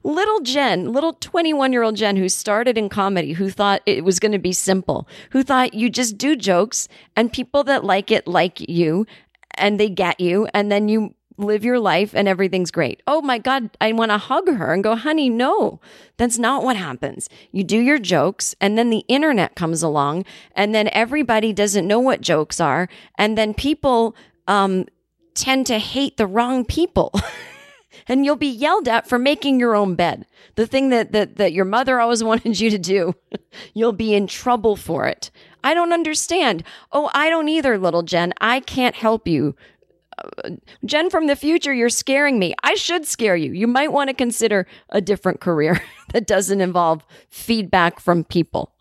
[0.02, 4.18] little Jen, little 21 year old Jen who started in comedy, who thought it was
[4.18, 8.26] going to be simple, who thought you just do jokes and people that like it
[8.26, 9.06] like you
[9.54, 13.02] and they get you and then you live your life and everything's great.
[13.06, 15.80] Oh my God, I want to hug her and go, honey, no,
[16.16, 17.28] that's not what happens.
[17.52, 20.24] You do your jokes and then the internet comes along
[20.54, 22.88] and then everybody doesn't know what jokes are.
[23.16, 24.14] And then people
[24.46, 24.86] um,
[25.34, 27.12] tend to hate the wrong people.
[28.06, 30.26] and you'll be yelled at for making your own bed.
[30.56, 33.14] The thing that, that, that your mother always wanted you to do,
[33.74, 35.30] you'll be in trouble for it.
[35.62, 36.64] I don't understand.
[36.92, 38.32] Oh, I don't either, little Jen.
[38.40, 39.54] I can't help you.
[40.84, 42.54] Jen from the future, you're scaring me.
[42.62, 43.52] I should scare you.
[43.52, 45.80] You might want to consider a different career
[46.12, 48.74] that doesn't involve feedback from people.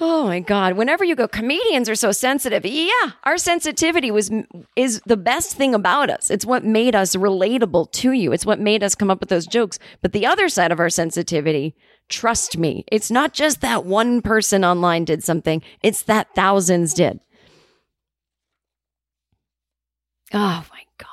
[0.00, 2.64] Oh my god, whenever you go comedians are so sensitive.
[2.64, 4.30] Yeah, our sensitivity was
[4.76, 6.30] is the best thing about us.
[6.30, 8.32] It's what made us relatable to you.
[8.32, 9.80] It's what made us come up with those jokes.
[10.00, 11.74] But the other side of our sensitivity,
[12.08, 15.62] trust me, it's not just that one person online did something.
[15.82, 17.18] It's that thousands did.
[20.34, 21.08] Oh my god.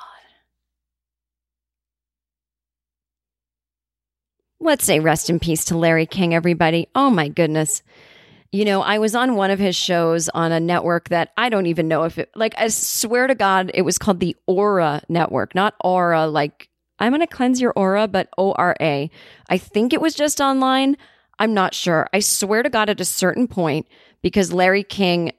[4.60, 6.88] Let's say rest in peace to Larry King everybody.
[6.94, 7.82] Oh my goodness.
[8.52, 11.66] You know, I was on one of his shows on a network that I don't
[11.66, 15.54] even know if it, like, I swear to God, it was called the Ora Network,
[15.54, 19.10] not Aura, like, I'm going to cleanse your aura, but O R A.
[19.50, 20.96] I think it was just online.
[21.38, 22.08] I'm not sure.
[22.14, 23.86] I swear to God, at a certain point,
[24.22, 25.32] because Larry King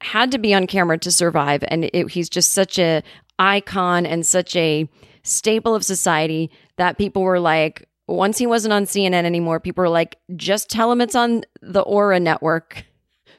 [0.00, 3.02] had to be on camera to survive, and it, he's just such a
[3.38, 4.88] icon and such a
[5.22, 9.88] staple of society that people were like, once he wasn't on CNN anymore, people were
[9.88, 12.84] like, just tell him it's on the Ora network.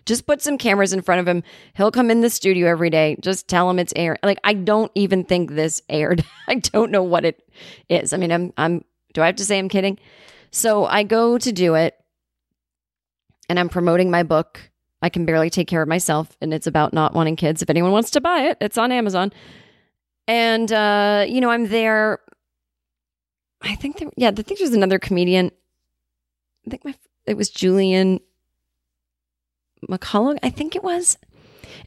[0.08, 1.43] Just put some cameras in front of him.
[1.76, 3.17] He'll come in the studio every day.
[3.21, 4.17] Just tell him it's air.
[4.24, 6.26] Like I don't even think this aired.
[6.47, 7.47] I don't know what it
[7.88, 8.12] is.
[8.12, 10.00] I mean, I'm I'm do I have to say I'm kidding?
[10.50, 11.95] So I go to do it
[13.47, 14.70] and I'm promoting my book.
[15.01, 17.61] I can barely take care of myself and it's about not wanting kids.
[17.61, 19.33] If anyone wants to buy it, it's on Amazon.
[20.27, 22.19] And uh, you know, I'm there
[23.61, 25.51] I think there, yeah, I think there's another comedian.
[26.65, 28.19] I think my it was Julian
[29.87, 30.39] McCullough.
[30.41, 31.17] I think it was.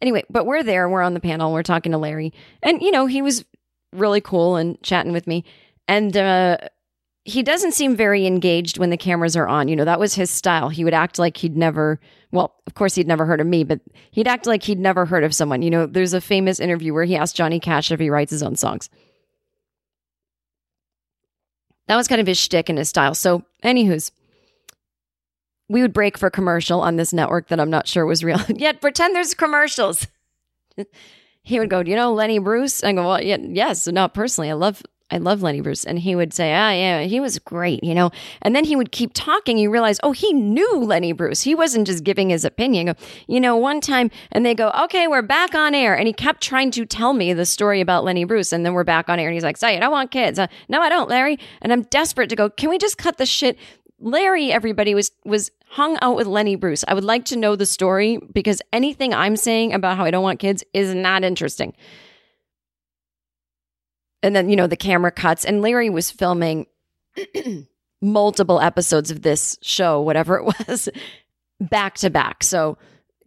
[0.01, 0.89] Anyway, but we're there.
[0.89, 1.53] We're on the panel.
[1.53, 3.45] We're talking to Larry, and you know he was
[3.93, 5.45] really cool and chatting with me,
[5.89, 6.59] and uh,
[7.25, 9.69] he doesn't seem very engaged when the cameras are on.
[9.69, 10.69] You know that was his style.
[10.69, 11.99] He would act like he'd never.
[12.33, 15.25] Well, of course he'd never heard of me, but he'd act like he'd never heard
[15.25, 15.63] of someone.
[15.63, 18.43] You know, there's a famous interview where he asked Johnny Cash if he writes his
[18.43, 18.91] own songs.
[21.87, 23.15] That was kind of his shtick and his style.
[23.15, 24.11] So, anywho's,
[25.69, 28.41] we would break for commercial on this network that I'm not sure was real.
[28.49, 30.07] Yet pretend there's commercials.
[31.43, 34.51] he would go, "Do you know Lenny Bruce?" I go, "Well, yeah, yes, not personally.
[34.51, 35.85] I love I love Lenny Bruce.
[35.85, 38.11] And he would say, ah, yeah, he was great, you know.
[38.41, 39.59] And then he would keep talking.
[39.59, 41.43] You realize, oh, he knew Lenny Bruce.
[41.43, 42.97] He wasn't just giving his opinion.
[43.29, 45.97] You know, one time, and they go, okay, we're back on air.
[45.97, 48.53] And he kept trying to tell me the story about Lenny Bruce.
[48.53, 49.29] And then we're back on air.
[49.29, 50.39] And he's like, say, I don't want kids.
[50.39, 51.39] Uh, no, I don't, Larry.
[51.61, 53.59] And I'm desperate to go, can we just cut the shit?
[54.01, 56.85] Larry, everybody was was hung out with Lenny Bruce.
[56.89, 60.23] I would like to know the story because anything I'm saying about how I don't
[60.23, 61.75] want kids is not interesting
[64.25, 65.45] and then you know the camera cuts.
[65.45, 66.67] And larry was filming
[68.01, 70.89] multiple episodes of this show whatever it was
[71.61, 72.43] back to back.
[72.43, 72.79] So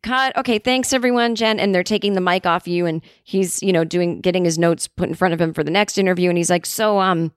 [0.02, 0.36] cut.
[0.36, 1.60] Okay thanks everyone jen.
[1.60, 2.86] And they're taking the mic off you.
[2.86, 5.72] And he's you know doing getting his notes put in front of him for the
[5.72, 6.30] next interview.
[6.30, 7.32] And he's like so um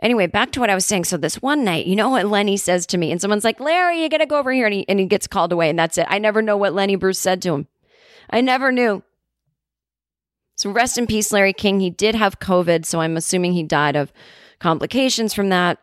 [0.00, 1.04] anyway back to what i was saying.
[1.04, 3.12] So this one night you know what lenny says to me?
[3.12, 4.66] And someone's like larry you gotta go over here.
[4.66, 5.70] And he, and he gets called away.
[5.70, 6.06] And that's it.
[6.10, 7.68] I never know what lenny bruce said to him.
[8.28, 9.04] I never knew
[10.56, 11.80] so rest in peace, Larry King.
[11.80, 14.12] He did have COVID, so I'm assuming he died of
[14.60, 15.78] complications from that.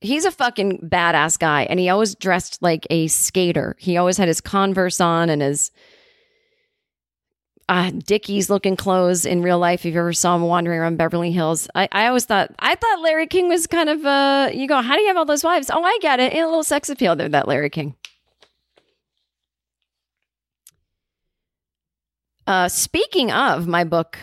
[0.00, 3.74] He's a fucking badass guy, and he always dressed like a skater.
[3.78, 5.70] He always had his Converse on and his
[7.68, 9.86] uh, Dickies looking clothes in real life.
[9.86, 13.00] If you ever saw him wandering around Beverly Hills, I, I always thought I thought
[13.00, 14.50] Larry King was kind of uh.
[14.52, 15.70] You go, how do you have all those wives?
[15.72, 16.34] Oh, I get it.
[16.34, 17.94] A little sex appeal there, that Larry King.
[22.46, 24.18] Uh, speaking of my book,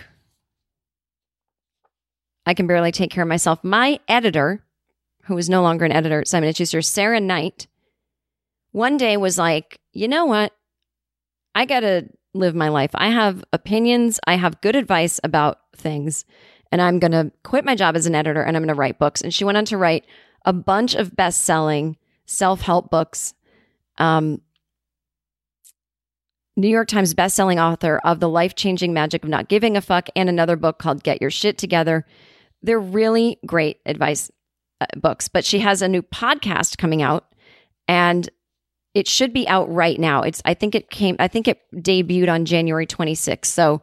[2.46, 4.64] I Can Barely Take Care of Myself, my editor,
[5.24, 7.68] who is no longer an editor at Simon & Schuster, Sarah Knight,
[8.72, 10.54] one day was like, you know what?
[11.56, 12.92] I got to live my life.
[12.94, 14.20] I have opinions.
[14.26, 16.26] I have good advice about things.
[16.72, 19.00] And I'm going to quit my job as an editor and I'm going to write
[19.00, 19.22] books.
[19.22, 20.06] And she went on to write
[20.46, 23.34] a bunch of best selling self help books.
[23.98, 24.42] Um,
[26.58, 30.10] New York Times bestselling author of The Life Changing Magic of Not Giving a Fuck
[30.16, 32.06] and another book called Get Your Shit Together.
[32.62, 34.30] They're really great advice
[34.82, 37.26] uh, books, but she has a new podcast coming out
[37.88, 38.30] and
[38.94, 40.22] it should be out right now.
[40.24, 43.46] It's I think it came I think it debuted on January 26th.
[43.46, 43.82] So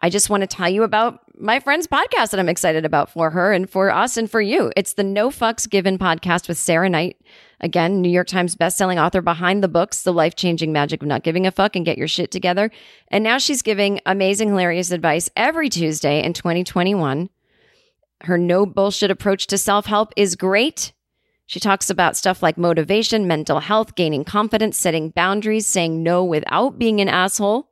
[0.00, 3.30] I just want to tell you about my friend's podcast that I'm excited about for
[3.30, 4.72] her and for us and for you.
[4.76, 7.16] It's the No Fucks Given podcast with Sarah Knight.
[7.60, 11.22] Again, New York Times bestselling author behind the books, The Life Changing Magic of Not
[11.22, 12.70] Giving a Fuck and Get Your Shit Together.
[13.08, 17.30] And now she's giving amazing, hilarious advice every Tuesday in 2021.
[18.22, 20.92] Her no bullshit approach to self help is great.
[21.46, 26.78] She talks about stuff like motivation, mental health, gaining confidence, setting boundaries, saying no without
[26.78, 27.70] being an asshole.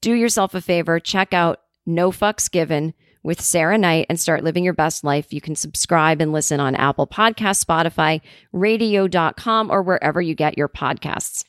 [0.00, 4.64] Do yourself a favor, check out No Fucks Given with Sarah Knight and start living
[4.64, 5.32] your best life.
[5.32, 8.20] You can subscribe and listen on Apple Podcasts, Spotify,
[8.52, 11.44] radio.com, or wherever you get your podcasts.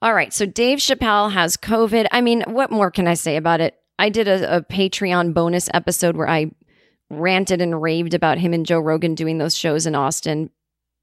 [0.00, 0.32] All right.
[0.32, 2.06] So Dave Chappelle has COVID.
[2.12, 3.74] I mean, what more can I say about it?
[3.98, 6.52] I did a, a, Patreon bonus episode where I
[7.10, 10.50] ranted and raved about him and Joe Rogan doing those shows in Austin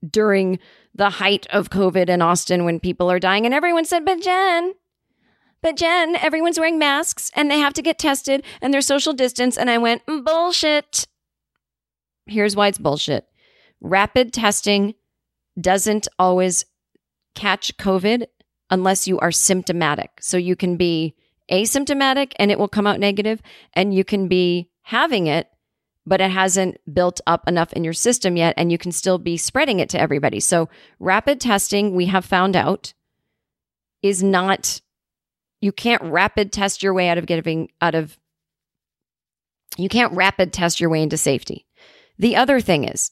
[0.07, 0.59] during
[0.93, 3.45] the height of COVID in Austin when people are dying.
[3.45, 4.73] And everyone said, But Jen,
[5.61, 9.57] but Jen, everyone's wearing masks and they have to get tested and they're social distance.
[9.57, 11.07] And I went, "Mm, Bullshit.
[12.27, 13.27] Here's why it's bullshit
[13.81, 14.95] rapid testing
[15.59, 16.65] doesn't always
[17.35, 18.25] catch COVID
[18.69, 20.11] unless you are symptomatic.
[20.21, 21.15] So you can be
[21.51, 23.41] asymptomatic and it will come out negative,
[23.73, 25.47] and you can be having it,
[26.05, 29.37] but it hasn't built up enough in your system yet, and you can still be
[29.37, 30.39] spreading it to everybody.
[30.39, 32.93] So rapid testing, we have found out,
[34.01, 34.81] is not
[35.61, 38.19] you can't rapid test your way out of getting out of
[39.77, 41.65] you can't rapid test your way into safety.
[42.19, 43.11] The other thing is,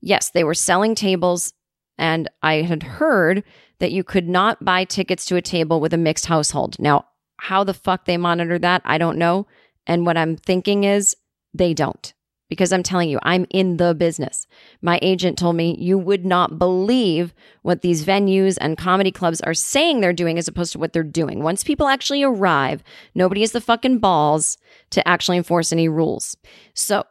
[0.00, 1.54] yes, they were selling tables
[1.96, 3.44] and I had heard
[3.78, 6.78] that you could not buy tickets to a table with a mixed household.
[6.78, 7.06] Now,
[7.36, 9.46] how the fuck they monitor that, I don't know.
[9.86, 11.16] And what I'm thinking is
[11.52, 12.13] they don't.
[12.50, 14.46] Because I'm telling you, I'm in the business.
[14.82, 17.32] My agent told me you would not believe
[17.62, 21.02] what these venues and comedy clubs are saying they're doing as opposed to what they're
[21.02, 21.42] doing.
[21.42, 22.82] Once people actually arrive,
[23.14, 24.58] nobody has the fucking balls
[24.90, 26.36] to actually enforce any rules.
[26.74, 27.04] So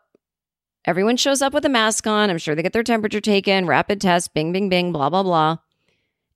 [0.85, 2.29] everyone shows up with a mask on.
[2.29, 5.57] I'm sure they get their temperature taken, rapid test, bing, bing, bing, blah, blah, blah.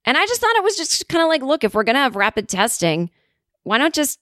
[0.05, 2.01] And I just thought it was just kind of like, look, if we're going to
[2.01, 3.11] have rapid testing,
[3.63, 4.19] why not just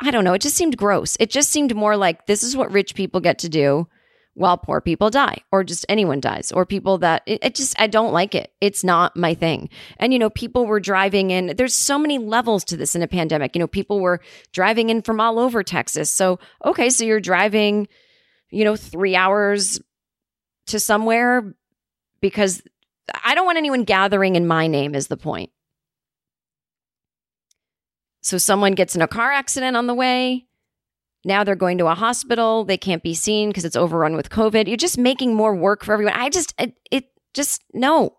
[0.00, 1.16] I don't know, it just seemed gross.
[1.20, 3.88] It just seemed more like this is what rich people get to do
[4.34, 7.86] while poor people die or just anyone dies or people that it, it, just I
[7.86, 8.52] don't like it.
[8.60, 9.70] It's not my thing.
[9.98, 13.08] And you know, people were driving in there's so many levels to this in a
[13.08, 13.54] pandemic.
[13.54, 14.20] You know, people were
[14.52, 16.10] driving in from all over Texas.
[16.10, 17.86] So, okay, so you're driving,
[18.50, 19.80] you know, 3 hours
[20.66, 21.54] to somewhere
[22.20, 22.62] because
[23.24, 25.50] I don't want anyone gathering in my name is the point.
[28.24, 30.46] So someone gets in a car accident on the way.
[31.26, 32.64] Now they're going to a hospital.
[32.64, 34.66] They can't be seen because it's overrun with COVID.
[34.66, 36.14] You're just making more work for everyone.
[36.14, 38.16] I just, it, it just, no.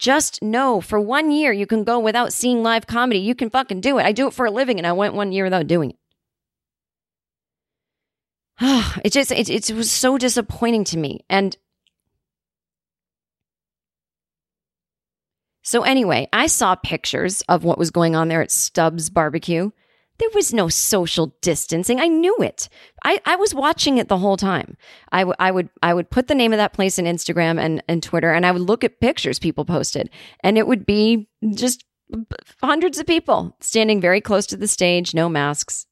[0.00, 0.80] Just no.
[0.80, 3.20] for one year you can go without seeing live comedy.
[3.20, 4.06] You can fucking do it.
[4.06, 5.96] I do it for a living and I went one year without doing it.
[9.04, 11.24] it just, it, it was so disappointing to me.
[11.30, 11.56] And
[15.74, 19.72] So, anyway, I saw pictures of what was going on there at Stubb's Barbecue.
[20.18, 21.98] There was no social distancing.
[21.98, 22.68] I knew it.
[23.02, 24.76] I, I was watching it the whole time.
[25.10, 27.82] I, w- I would I would put the name of that place in Instagram and,
[27.88, 30.10] and Twitter, and I would look at pictures people posted,
[30.44, 31.84] and it would be just
[32.62, 35.86] hundreds of people standing very close to the stage, no masks,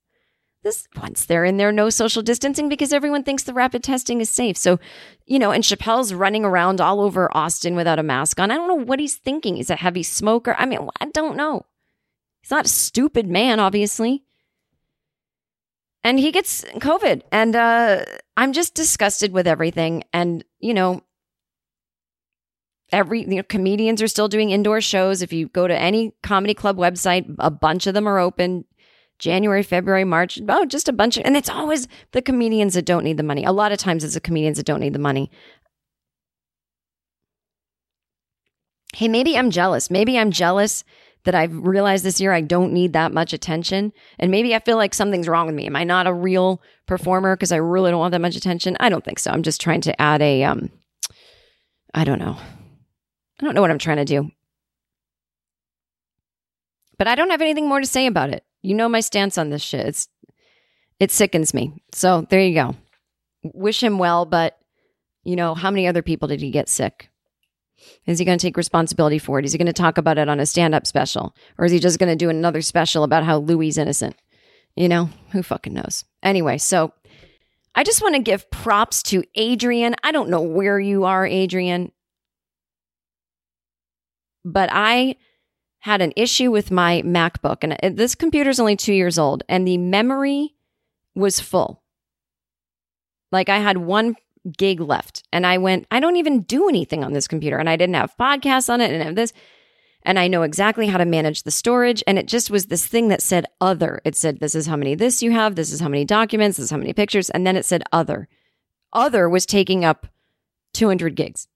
[0.62, 4.30] this once they're in there, no social distancing because everyone thinks the rapid testing is
[4.30, 4.56] safe.
[4.56, 4.78] So,
[5.26, 8.50] you know, and Chappelle's running around all over Austin without a mask on.
[8.50, 9.56] I don't know what he's thinking.
[9.56, 10.54] He's a heavy smoker.
[10.58, 11.66] I mean, I don't know.
[12.42, 14.24] He's not a stupid man, obviously.
[16.04, 17.22] And he gets COVID.
[17.30, 18.04] And uh,
[18.36, 20.04] I'm just disgusted with everything.
[20.12, 21.02] And, you know,
[22.92, 25.22] every you know, comedians are still doing indoor shows.
[25.22, 28.64] If you go to any comedy club website, a bunch of them are open.
[29.22, 30.40] January, February, March.
[30.48, 33.44] Oh, just a bunch of, and it's always the comedians that don't need the money.
[33.44, 35.30] A lot of times it's the comedians that don't need the money.
[38.96, 39.92] Hey, maybe I'm jealous.
[39.92, 40.82] Maybe I'm jealous
[41.22, 43.92] that I've realized this year I don't need that much attention.
[44.18, 45.66] And maybe I feel like something's wrong with me.
[45.66, 48.76] Am I not a real performer because I really don't want that much attention?
[48.80, 49.30] I don't think so.
[49.30, 50.70] I'm just trying to add a, um,
[51.94, 52.36] I don't know.
[53.40, 54.32] I don't know what I'm trying to do.
[56.98, 58.44] But I don't have anything more to say about it.
[58.62, 59.86] You know my stance on this shit.
[59.86, 60.08] It's
[61.00, 61.82] it sickens me.
[61.92, 62.76] So there you go.
[63.42, 64.58] Wish him well, but
[65.24, 67.08] you know, how many other people did he get sick?
[68.06, 69.44] Is he going to take responsibility for it?
[69.44, 71.34] Is he going to talk about it on a stand up special?
[71.58, 74.16] Or is he just going to do another special about how Louis innocent?
[74.76, 76.04] You know, who fucking knows?
[76.22, 76.92] Anyway, so
[77.74, 79.96] I just want to give props to Adrian.
[80.02, 81.92] I don't know where you are, Adrian,
[84.44, 85.16] but I
[85.82, 89.66] had an issue with my MacBook, and uh, this computer's only two years old, and
[89.66, 90.54] the memory
[91.16, 91.82] was full.
[93.32, 94.14] Like I had one
[94.56, 97.74] gig left, and I went, I don't even do anything on this computer, and I
[97.74, 99.32] didn't have podcasts on it, and have this.
[100.04, 102.02] And I know exactly how to manage the storage.
[102.06, 104.00] And it just was this thing that said other.
[104.04, 105.54] It said, this is how many this you have.
[105.54, 106.56] This is how many documents.
[106.56, 107.30] This is how many pictures.
[107.30, 108.26] And then it said other.
[108.92, 110.08] Other was taking up
[110.74, 111.46] 200 gigs.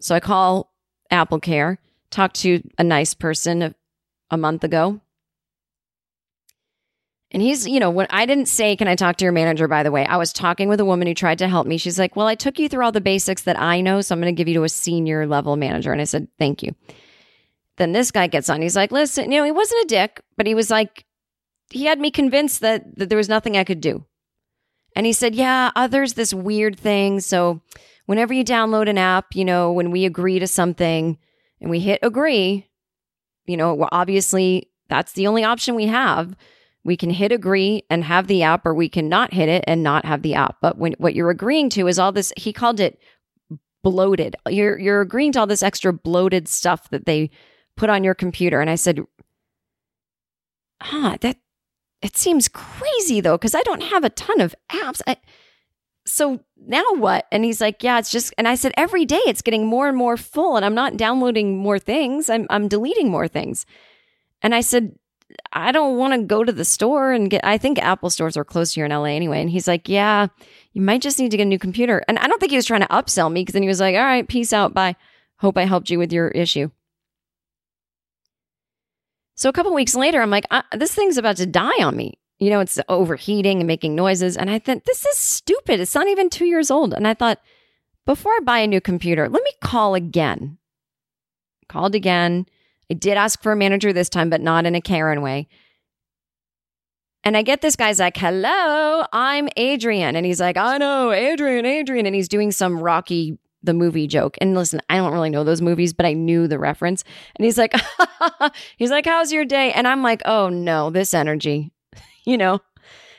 [0.00, 0.72] So I call
[1.08, 1.78] Apple Care,
[2.10, 3.74] talk to a nice person a,
[4.30, 5.00] a month ago.
[7.32, 9.82] And he's, you know, when I didn't say, Can I talk to your manager, by
[9.82, 11.78] the way, I was talking with a woman who tried to help me.
[11.78, 14.00] She's like, Well, I took you through all the basics that I know.
[14.00, 15.92] So I'm going to give you to a senior level manager.
[15.92, 16.74] And I said, Thank you.
[17.76, 18.62] Then this guy gets on.
[18.62, 21.04] He's like, Listen, you know, he wasn't a dick, but he was like,
[21.70, 24.04] he had me convinced that, that there was nothing I could do.
[24.96, 27.20] And he said, Yeah, others, this weird thing.
[27.20, 27.62] So
[28.06, 31.16] whenever you download an app, you know, when we agree to something
[31.60, 32.68] and we hit agree,
[33.46, 36.36] you know, well, obviously that's the only option we have.
[36.82, 39.82] We can hit agree and have the app, or we can not hit it and
[39.82, 40.56] not have the app.
[40.62, 42.98] But when what you're agreeing to is all this, he called it
[43.82, 44.36] bloated.
[44.48, 47.30] You're you're agreeing to all this extra bloated stuff that they
[47.76, 48.60] put on your computer.
[48.60, 49.00] And I said,
[50.82, 51.36] huh, that
[52.00, 55.02] it seems crazy though, because I don't have a ton of apps.
[55.06, 55.18] I,
[56.10, 57.26] so now what?
[57.30, 59.96] And he's like, yeah, it's just, and I said, every day it's getting more and
[59.96, 62.28] more full and I'm not downloading more things.
[62.28, 63.64] I'm, I'm deleting more things.
[64.42, 64.98] And I said,
[65.52, 68.44] I don't want to go to the store and get, I think Apple stores are
[68.44, 69.40] close here in LA anyway.
[69.40, 70.26] And he's like, yeah,
[70.72, 72.02] you might just need to get a new computer.
[72.08, 73.94] And I don't think he was trying to upsell me because then he was like,
[73.94, 74.74] all right, peace out.
[74.74, 74.96] Bye.
[75.36, 76.70] Hope I helped you with your issue.
[79.36, 82.19] So a couple weeks later, I'm like, uh, this thing's about to die on me.
[82.40, 84.36] You know, it's overheating and making noises.
[84.36, 85.78] And I thought, this is stupid.
[85.78, 86.92] It's not even two years old.
[86.92, 87.38] And I thought,
[88.06, 90.58] before I buy a new computer, let me call again.
[91.68, 92.46] Called again.
[92.90, 95.48] I did ask for a manager this time, but not in a Karen way.
[97.22, 100.16] And I get this guy's like, hello, I'm Adrian.
[100.16, 102.06] And he's like, I know, Adrian, Adrian.
[102.06, 104.38] And he's doing some Rocky, the movie joke.
[104.40, 107.04] And listen, I don't really know those movies, but I knew the reference.
[107.36, 107.74] And he's like,
[108.78, 109.72] he's like, how's your day?
[109.72, 111.72] And I'm like, oh no, this energy,
[112.30, 112.60] you know?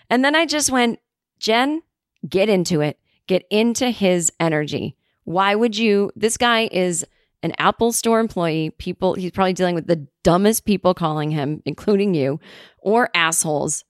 [0.09, 0.99] And then I just went,
[1.39, 1.81] Jen,
[2.27, 2.97] get into it,
[3.27, 4.95] get into his energy.
[5.25, 6.11] Why would you?
[6.15, 7.05] This guy is
[7.43, 12.13] an Apple store employee, people, he's probably dealing with the dumbest people calling him, including
[12.13, 12.39] you,
[12.77, 13.83] or assholes.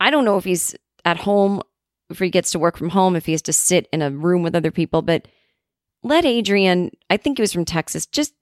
[0.00, 1.62] I don't know if he's at home,
[2.10, 4.42] if he gets to work from home, if he has to sit in a room
[4.42, 5.28] with other people, but
[6.02, 8.34] let Adrian, I think he was from Texas, just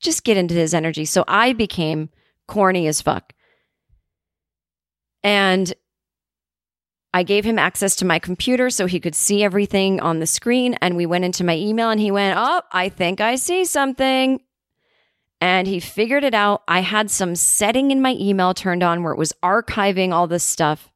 [0.00, 1.04] just get into his energy.
[1.04, 2.08] So I became
[2.46, 3.32] corny as fuck.
[5.28, 5.74] And
[7.12, 10.72] I gave him access to my computer so he could see everything on the screen.
[10.80, 14.40] And we went into my email and he went, Oh, I think I see something.
[15.38, 16.62] And he figured it out.
[16.66, 20.44] I had some setting in my email turned on where it was archiving all this
[20.44, 20.90] stuff.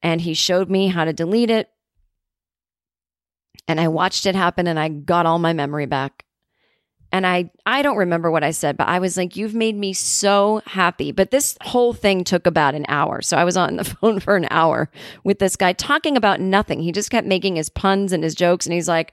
[0.00, 1.70] And he showed me how to delete it.
[3.66, 6.24] And I watched it happen and I got all my memory back.
[7.12, 9.92] And I I don't remember what I said, but I was like, "You've made me
[9.92, 13.20] so happy." But this whole thing took about an hour.
[13.22, 14.90] So I was on the phone for an hour
[15.24, 16.80] with this guy talking about nothing.
[16.80, 19.12] He just kept making his puns and his jokes and he's like,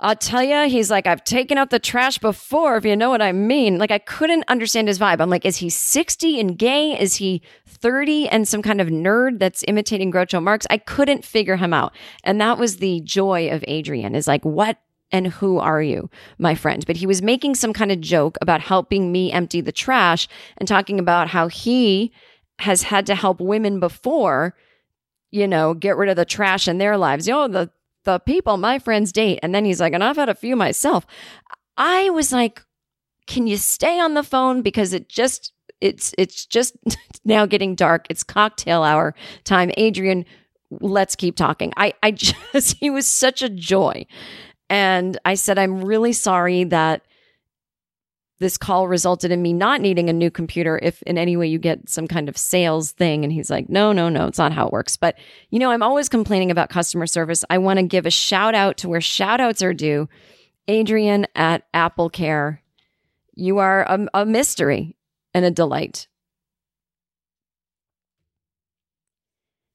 [0.00, 3.22] I'll tell you, he's like, I've taken out the trash before, if you know what
[3.22, 3.78] I mean.
[3.78, 5.20] Like, I couldn't understand his vibe.
[5.20, 7.00] I'm like, is he 60 and gay?
[7.00, 10.66] Is he 30 and some kind of nerd that's imitating Groucho Marx?
[10.68, 11.94] I couldn't figure him out.
[12.24, 14.78] And that was the joy of Adrian is like, what
[15.14, 16.84] and who are you, my friend?
[16.84, 20.26] But he was making some kind of joke about helping me empty the trash
[20.58, 22.10] and talking about how he
[22.58, 24.56] has had to help women before,
[25.30, 27.28] you know, get rid of the trash in their lives.
[27.28, 27.70] You know, the
[28.02, 29.38] the people my friends date.
[29.40, 31.06] And then he's like, and I've had a few myself.
[31.76, 32.62] I was like,
[33.28, 34.62] can you stay on the phone?
[34.62, 36.76] Because it just it's it's just
[37.24, 38.08] now getting dark.
[38.10, 39.70] It's cocktail hour time.
[39.76, 40.24] Adrian,
[40.80, 41.72] let's keep talking.
[41.76, 42.10] I I
[42.52, 44.06] just he was such a joy.
[44.70, 47.02] And I said, I'm really sorry that
[48.40, 51.58] this call resulted in me not needing a new computer if in any way you
[51.58, 53.22] get some kind of sales thing.
[53.24, 54.96] And he's like, no, no, no, it's not how it works.
[54.96, 55.16] But,
[55.50, 57.44] you know, I'm always complaining about customer service.
[57.48, 60.08] I want to give a shout out to where shout outs are due.
[60.66, 62.62] Adrian at Apple Care,
[63.34, 64.96] you are a, a mystery
[65.32, 66.08] and a delight.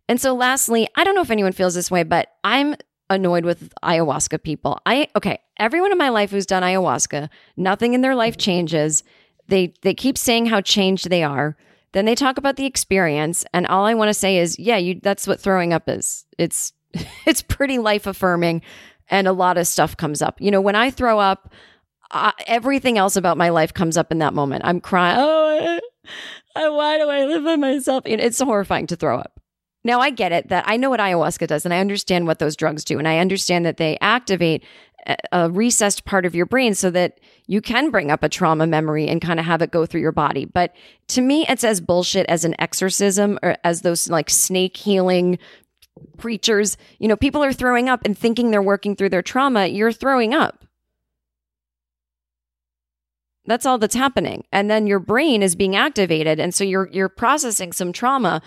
[0.08, 2.76] And so, lastly, I don't know if anyone feels this way, but I'm
[3.10, 4.80] annoyed with ayahuasca people.
[4.86, 9.04] I okay, everyone in my life who's done ayahuasca, nothing in their life changes.
[9.48, 11.56] They they keep saying how changed they are.
[11.92, 15.00] Then they talk about the experience and all I want to say is, yeah, you
[15.02, 16.26] that's what throwing up is.
[16.38, 16.72] It's
[17.26, 18.62] it's pretty life affirming
[19.10, 20.40] and a lot of stuff comes up.
[20.40, 21.52] You know, when I throw up,
[22.48, 24.64] everything else about my life comes up in that moment.
[24.66, 25.18] I'm crying.
[25.20, 25.80] Oh,
[26.56, 28.04] I, I, why do I live by myself?
[28.06, 29.40] It- It's horrifying to throw up.
[29.84, 32.56] Now I get it that I know what ayahuasca does and I understand what those
[32.56, 34.64] drugs do and I understand that they activate
[35.32, 39.08] a, recessed part of your brain so that you can bring up a trauma memory
[39.08, 40.46] and kind of have it go through your body.
[40.46, 40.76] But
[41.10, 45.40] to me it's as bullshit as an exorcism or as those like snake healing
[46.18, 46.78] preachers.
[47.00, 50.34] You know, people are throwing up and thinking they're working through their trauma, you're throwing
[50.34, 50.66] up.
[53.46, 54.44] That's all that's happening.
[54.52, 58.42] And then your brain is being activated and so you're you're processing some trauma,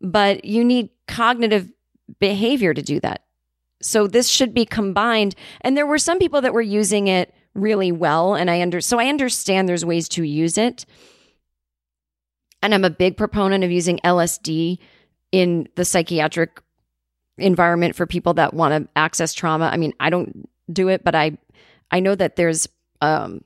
[0.00, 1.70] but you need cognitive
[2.20, 3.24] behavior to do that.
[3.82, 7.92] So this should be combined and there were some people that were using it really
[7.92, 10.86] well and I under so I understand there's ways to use it.
[12.62, 14.78] And I'm a big proponent of using LSD
[15.32, 16.60] in the psychiatric
[17.38, 19.66] environment for people that want to access trauma.
[19.72, 21.36] I mean, I don't do it, but I
[21.90, 22.66] I know that there's
[23.02, 23.42] um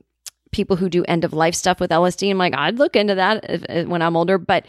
[0.51, 2.29] people who do end of life stuff with LSD.
[2.29, 4.65] I'm like, I'd look into that if, if- when I'm older, but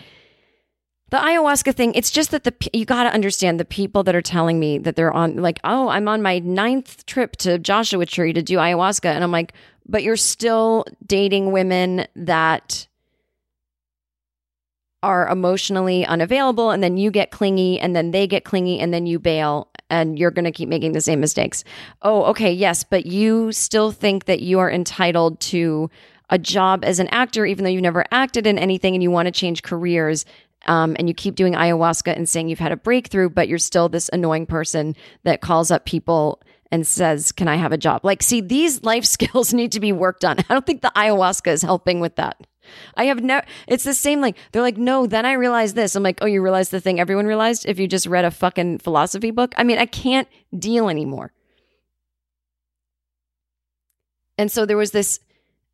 [1.13, 4.23] the ayahuasca thing, it's just that the you got to understand the people that are
[4.23, 8.33] telling me that they're on like, oh, I'm on my ninth trip to Joshua Tree
[8.33, 9.53] to do ayahuasca, and I'm like,
[9.87, 12.89] but you're still dating women that
[15.03, 19.05] are emotionally unavailable and then you get clingy and then they get clingy and then
[19.05, 21.65] you bail and you're going to keep making the same mistakes.
[22.03, 25.91] Oh, okay, yes, but you still think that you are entitled to
[26.31, 29.27] a job as an actor even though you've never acted in anything and you want
[29.27, 30.25] to change careers
[30.67, 33.89] um, and you keep doing ayahuasca and saying you've had a breakthrough, but you're still
[33.89, 36.41] this annoying person that calls up people
[36.71, 38.05] and says, Can I have a job?
[38.05, 40.39] Like, see, these life skills need to be worked on.
[40.49, 42.47] I don't think the ayahuasca is helping with that.
[42.97, 44.21] I have no, it's the same.
[44.21, 45.95] Like, they're like, No, then I realized this.
[45.95, 48.79] I'm like, Oh, you realized the thing everyone realized if you just read a fucking
[48.79, 49.55] philosophy book?
[49.57, 51.33] I mean, I can't deal anymore.
[54.39, 55.21] And so there was this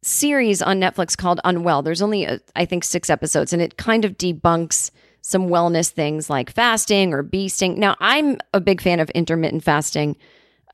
[0.03, 1.83] series on Netflix called Unwell.
[1.83, 4.91] There's only, uh, I think, six episodes, and it kind of debunks
[5.21, 7.77] some wellness things like fasting or beasting.
[7.77, 10.17] Now, I'm a big fan of intermittent fasting,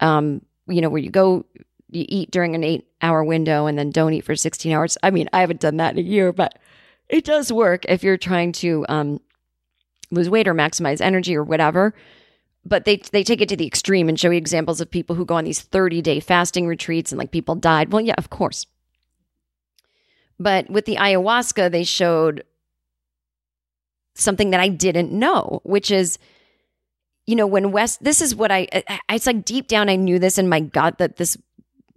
[0.01, 1.45] um, you know, where you go,
[1.91, 4.99] you eat during an eight hour window and then don't eat for 16 hours.
[5.03, 6.59] I mean, I haven't done that in a year, but
[7.09, 9.21] it does work if you're trying to um,
[10.11, 11.95] lose weight or maximize energy or whatever.
[12.67, 15.27] But they they take it to the extreme and show you examples of people who
[15.27, 17.93] go on these 30 day fasting retreats and like people died.
[17.93, 18.67] Well, yeah, of course.
[20.39, 22.45] But with the ayahuasca, they showed
[24.15, 26.19] something that I didn't know, which is,
[27.27, 30.19] you know, when West, this is what I, I- it's like deep down, I knew
[30.19, 31.37] this in my gut that this,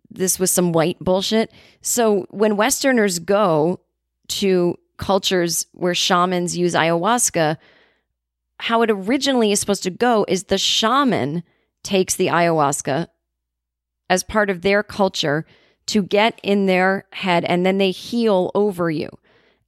[0.09, 1.51] this was some white bullshit.
[1.81, 3.79] So when Westerners go
[4.29, 7.57] to cultures where shamans use ayahuasca,
[8.59, 11.43] how it originally is supposed to go is the shaman
[11.83, 13.07] takes the ayahuasca
[14.09, 15.45] as part of their culture
[15.87, 19.09] to get in their head and then they heal over you.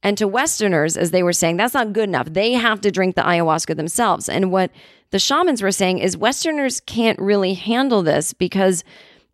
[0.02, 2.32] And to Westerners, as they were saying, that's not good enough.
[2.32, 4.28] They have to drink the ayahuasca themselves.
[4.28, 4.70] And what
[5.10, 8.82] the shamans were saying is Westerners can't really handle this because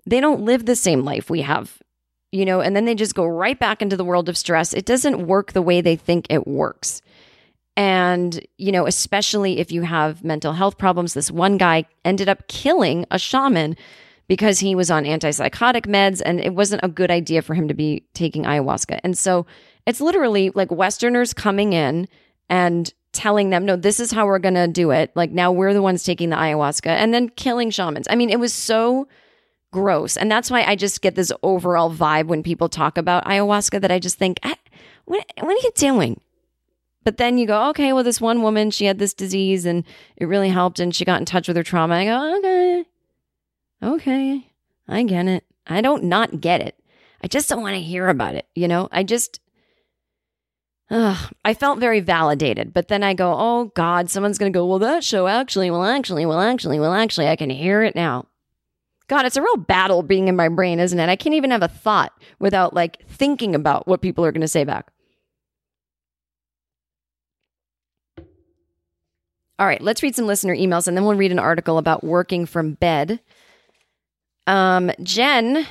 [0.07, 1.81] they don't live the same life we have,
[2.33, 4.73] you know, and then they just go right back into the world of stress.
[4.73, 7.01] It doesn't work the way they think it works.
[7.77, 12.49] And, you know, especially if you have mental health problems, this one guy ended up
[12.49, 13.77] killing a shaman
[14.29, 17.75] because he was on antipsychotic meds and it wasn't a good idea for him to
[17.75, 19.01] be taking ayahuasca.
[19.05, 19.47] And so
[19.87, 22.09] it's literally like Westerners coming in
[22.49, 25.11] and telling them, no, this is how we're going to do it.
[25.15, 28.07] Like now we're the ones taking the ayahuasca and then killing shamans.
[28.11, 29.09] I mean, it was so
[29.73, 30.17] gross.
[30.17, 33.91] And that's why I just get this overall vibe when people talk about ayahuasca that
[33.91, 34.57] I just think, "Ah,
[35.07, 36.21] what, what are you doing?
[37.05, 39.85] But then you go, okay, well, this one woman, she had this disease and
[40.17, 41.95] it really helped and she got in touch with her trauma.
[41.95, 42.85] I go, okay,
[43.83, 44.53] okay,
[44.89, 45.45] I get it.
[45.67, 46.77] I don't not get it.
[47.23, 48.47] I just don't want to hear about it.
[48.55, 49.41] You know, I just,
[50.91, 52.73] I felt very validated.
[52.73, 55.85] But then I go, oh God, someone's going to go, well, that show actually, well,
[55.85, 58.27] actually, well, actually, well, actually, I can hear it now.
[59.09, 61.09] God, it's a real battle being in my brain, isn't it?
[61.09, 64.49] I can't even have a thought without like thinking about what people are going to
[64.49, 64.91] say back.
[69.59, 72.47] All right, let's read some listener emails and then we'll read an article about working
[72.47, 73.21] from bed.
[74.47, 75.67] Um, Jen.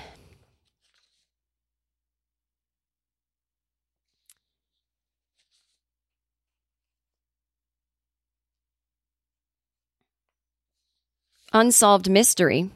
[11.54, 12.70] Unsolved mystery.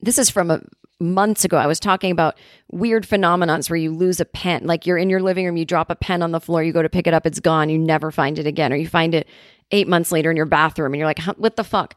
[0.00, 0.60] This is from a
[1.00, 1.56] months ago.
[1.56, 2.36] I was talking about
[2.70, 4.66] weird phenomenons where you lose a pen.
[4.66, 6.82] Like you're in your living room, you drop a pen on the floor, you go
[6.82, 9.28] to pick it up, it's gone, you never find it again, or you find it
[9.72, 11.94] eight months later in your bathroom and you're like, what the fuck?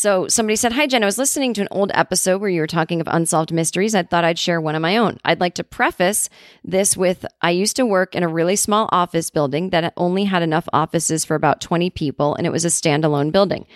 [0.00, 1.02] So somebody said, Hi, Jen.
[1.02, 3.96] I was listening to an old episode where you were talking of unsolved mysteries.
[3.96, 5.18] I thought I'd share one of my own.
[5.24, 6.30] I'd like to preface
[6.62, 10.44] this with I used to work in a really small office building that only had
[10.44, 13.66] enough offices for about 20 people, and it was a standalone building.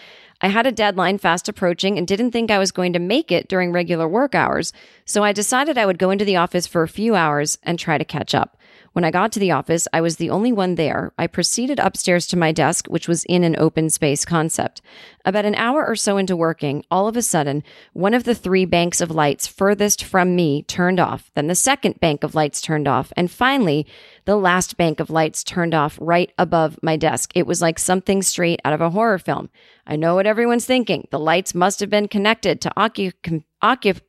[0.40, 3.48] I had a deadline fast approaching and didn't think I was going to make it
[3.48, 4.72] during regular work hours,
[5.04, 7.98] so I decided I would go into the office for a few hours and try
[7.98, 8.56] to catch up.
[8.93, 11.12] When I got to the office, I was the only one there.
[11.16, 14.82] I proceeded upstairs to my desk, which was in an open space concept.
[15.24, 17.62] About an hour or so into working, all of a sudden,
[17.95, 21.30] one of the three banks of lights furthest from me turned off.
[21.34, 23.12] Then the second bank of lights turned off.
[23.16, 23.86] And finally,
[24.26, 27.32] the last bank of lights turned off right above my desk.
[27.34, 29.49] It was like something straight out of a horror film.
[29.86, 31.09] I know what everyone's thinking.
[31.11, 34.01] The lights must have been connected to occup- occup-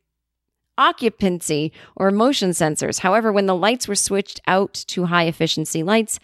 [0.77, 2.99] occupancy or motion sensors.
[2.99, 6.19] However, when the lights were switched out to high efficiency lights,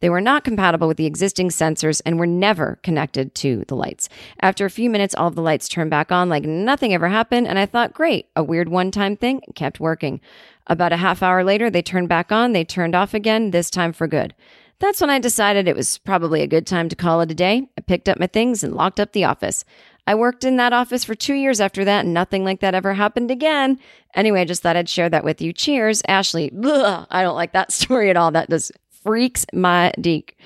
[0.00, 4.08] they were not compatible with the existing sensors and were never connected to the lights.
[4.40, 7.48] After a few minutes, all of the lights turned back on like nothing ever happened,
[7.48, 10.20] and I thought, great, a weird one time thing, kept working.
[10.66, 13.92] About a half hour later, they turned back on, they turned off again, this time
[13.92, 14.34] for good.
[14.78, 17.68] That's when I decided it was probably a good time to call it a day.
[17.78, 19.64] I picked up my things and locked up the office.
[20.06, 22.92] I worked in that office for two years after that, and nothing like that ever
[22.94, 23.78] happened again.
[24.14, 25.52] Anyway, I just thought I'd share that with you.
[25.52, 26.52] Cheers, Ashley.
[26.62, 28.30] Ugh, I don't like that story at all.
[28.30, 30.36] That just freaks my deek.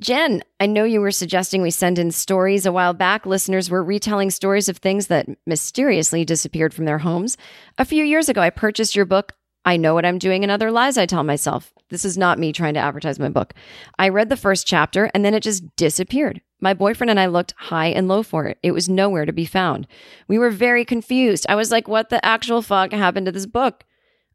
[0.00, 3.26] Jen, I know you were suggesting we send in stories a while back.
[3.26, 7.36] Listeners were retelling stories of things that mysteriously disappeared from their homes.
[7.78, 9.32] A few years ago, I purchased your book,
[9.68, 11.74] I Know What I'm Doing and Other Lies I Tell Myself.
[11.90, 13.52] This is not me trying to advertise my book.
[13.98, 16.40] I read the first chapter and then it just disappeared.
[16.58, 18.56] My boyfriend and I looked high and low for it.
[18.62, 19.86] It was nowhere to be found.
[20.26, 21.44] We were very confused.
[21.50, 23.84] I was like, what the actual fuck happened to this book?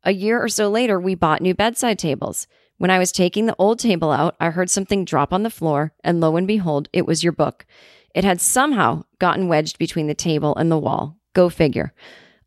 [0.04, 2.46] A year or so later, we bought new bedside tables.
[2.78, 5.94] When I was taking the old table out, I heard something drop on the floor,
[6.04, 7.66] and lo and behold, it was your book.
[8.14, 11.18] It had somehow gotten wedged between the table and the wall.
[11.34, 11.92] Go figure.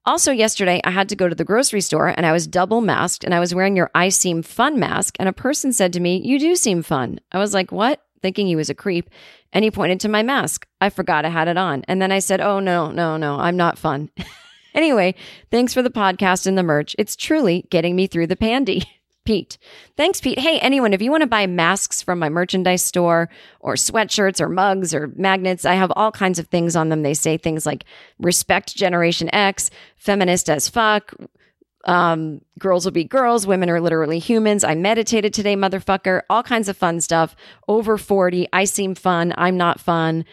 [0.07, 3.25] Also, yesterday, I had to go to the grocery store and I was double masked
[3.25, 5.17] and I was wearing your I Seem Fun mask.
[5.19, 7.19] And a person said to me, You do seem fun.
[7.33, 8.01] I was like, What?
[8.23, 9.11] Thinking he was a creep.
[9.53, 10.67] And he pointed to my mask.
[10.81, 11.83] I forgot I had it on.
[11.89, 14.11] And then I said, Oh, no, no, no, I'm not fun.
[14.75, 15.17] anyway,
[15.51, 16.95] thanks for the podcast and the merch.
[17.01, 18.85] It's truly getting me through the pandy.
[19.27, 19.59] Pete.
[19.97, 20.39] Thanks, Pete.
[20.39, 23.29] Hey, anyone, if you want to buy masks from my merchandise store
[23.61, 27.03] or sweatshirts or mugs or magnets, I have all kinds of things on them.
[27.03, 27.85] They say things like
[28.19, 31.13] respect Generation X, feminist as fuck,
[31.87, 34.65] um, girls will be girls, women are literally humans.
[34.65, 36.23] I meditated today, motherfucker.
[36.29, 37.37] All kinds of fun stuff.
[37.69, 38.49] Over 40.
[38.53, 39.33] I seem fun.
[39.39, 40.25] I'm not fun.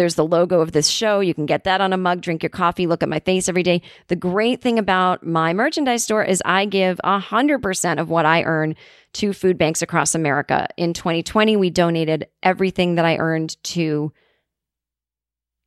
[0.00, 1.20] There's the logo of this show.
[1.20, 3.62] You can get that on a mug, drink your coffee, look at my face every
[3.62, 3.82] day.
[4.06, 8.76] The great thing about my merchandise store is I give 100% of what I earn
[9.12, 10.68] to food banks across America.
[10.78, 14.10] In 2020, we donated everything that I earned to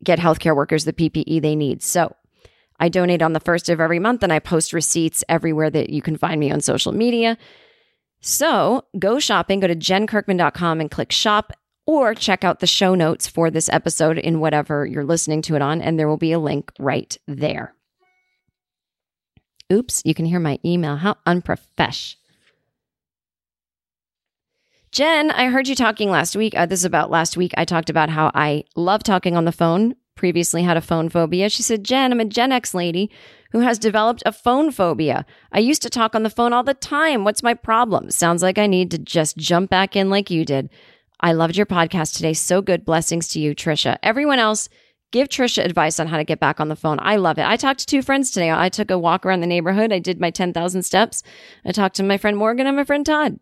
[0.04, 1.84] get healthcare workers the PPE they need.
[1.84, 2.16] So
[2.80, 6.02] I donate on the first of every month and I post receipts everywhere that you
[6.02, 7.38] can find me on social media.
[8.20, 11.54] So go shopping, go to jenkirkman.com and click shop
[11.86, 15.62] or check out the show notes for this episode in whatever you're listening to it
[15.62, 17.76] on, and there will be a link right there.
[19.72, 20.98] Oops, you can hear my email.
[20.98, 22.16] How unprofesh.
[24.92, 26.56] Jen, I heard you talking last week.
[26.56, 27.52] Uh, this is about last week.
[27.58, 31.50] I talked about how I love talking on the phone, previously had a phone phobia.
[31.50, 33.10] She said, Jen, I'm a Gen X lady
[33.52, 35.26] who has developed a phone phobia.
[35.52, 37.24] I used to talk on the phone all the time.
[37.24, 38.12] What's my problem?
[38.12, 40.70] Sounds like I need to just jump back in like you did.
[41.24, 42.34] I loved your podcast today.
[42.34, 42.84] So good.
[42.84, 43.98] Blessings to you, Trisha.
[44.04, 44.68] Everyone else,
[45.14, 47.00] give Trisha advice on how to get back on the phone.
[47.02, 47.48] I love it.
[47.48, 48.52] I talked to two friends today.
[48.52, 49.94] I took a walk around the neighborhood.
[49.94, 51.24] I did my 10,000 steps.
[51.64, 53.40] I talked to my friend Morgan and my friend Todd.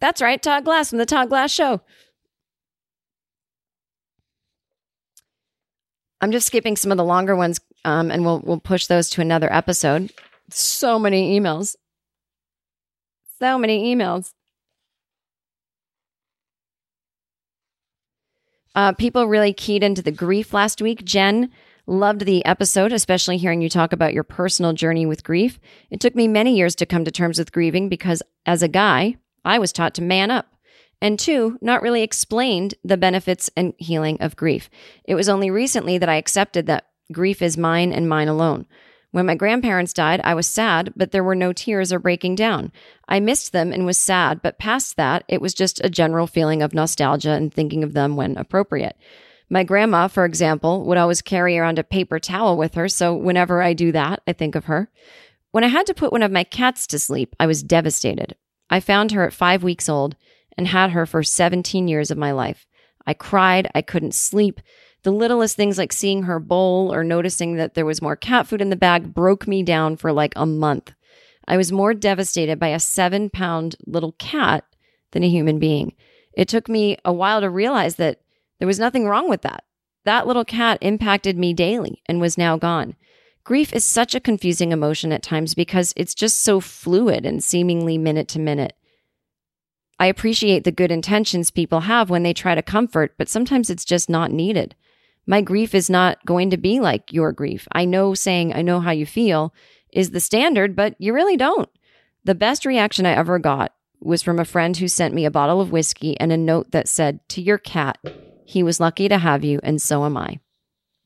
[0.00, 1.80] That's right, Todd Glass from the Todd Glass Show.
[6.20, 9.20] I'm just skipping some of the longer ones, um, and we'll we'll push those to
[9.20, 10.12] another episode.
[10.48, 11.74] So many emails.
[13.40, 14.32] So many emails.
[18.74, 21.04] Uh, people really keyed into the grief last week.
[21.04, 21.50] Jen
[21.86, 25.60] loved the episode, especially hearing you talk about your personal journey with grief.
[25.90, 29.16] It took me many years to come to terms with grieving because as a guy,
[29.44, 30.54] I was taught to man up.
[31.00, 34.70] And two, not really explained the benefits and healing of grief.
[35.04, 38.66] It was only recently that I accepted that grief is mine and mine alone.
[39.10, 42.72] When my grandparents died, I was sad, but there were no tears or breaking down.
[43.08, 46.62] I missed them and was sad, but past that, it was just a general feeling
[46.62, 48.96] of nostalgia and thinking of them when appropriate.
[49.50, 53.62] My grandma, for example, would always carry around a paper towel with her, so whenever
[53.62, 54.90] I do that, I think of her.
[55.50, 58.36] When I had to put one of my cats to sleep, I was devastated.
[58.70, 60.16] I found her at five weeks old
[60.56, 62.66] and had her for 17 years of my life.
[63.06, 63.70] I cried.
[63.74, 64.60] I couldn't sleep.
[65.02, 68.62] The littlest things like seeing her bowl or noticing that there was more cat food
[68.62, 70.92] in the bag broke me down for like a month.
[71.46, 74.64] I was more devastated by a seven pound little cat
[75.12, 75.94] than a human being.
[76.32, 78.20] It took me a while to realize that
[78.58, 79.64] there was nothing wrong with that.
[80.04, 82.96] That little cat impacted me daily and was now gone.
[83.44, 87.98] Grief is such a confusing emotion at times because it's just so fluid and seemingly
[87.98, 88.74] minute to minute.
[89.98, 93.84] I appreciate the good intentions people have when they try to comfort, but sometimes it's
[93.84, 94.74] just not needed.
[95.26, 97.68] My grief is not going to be like your grief.
[97.72, 99.54] I know saying, I know how you feel
[99.94, 101.70] is the standard, but you really don't.
[102.24, 105.60] The best reaction I ever got was from a friend who sent me a bottle
[105.60, 107.98] of whiskey and a note that said, To your cat,
[108.44, 110.40] he was lucky to have you, and so am I.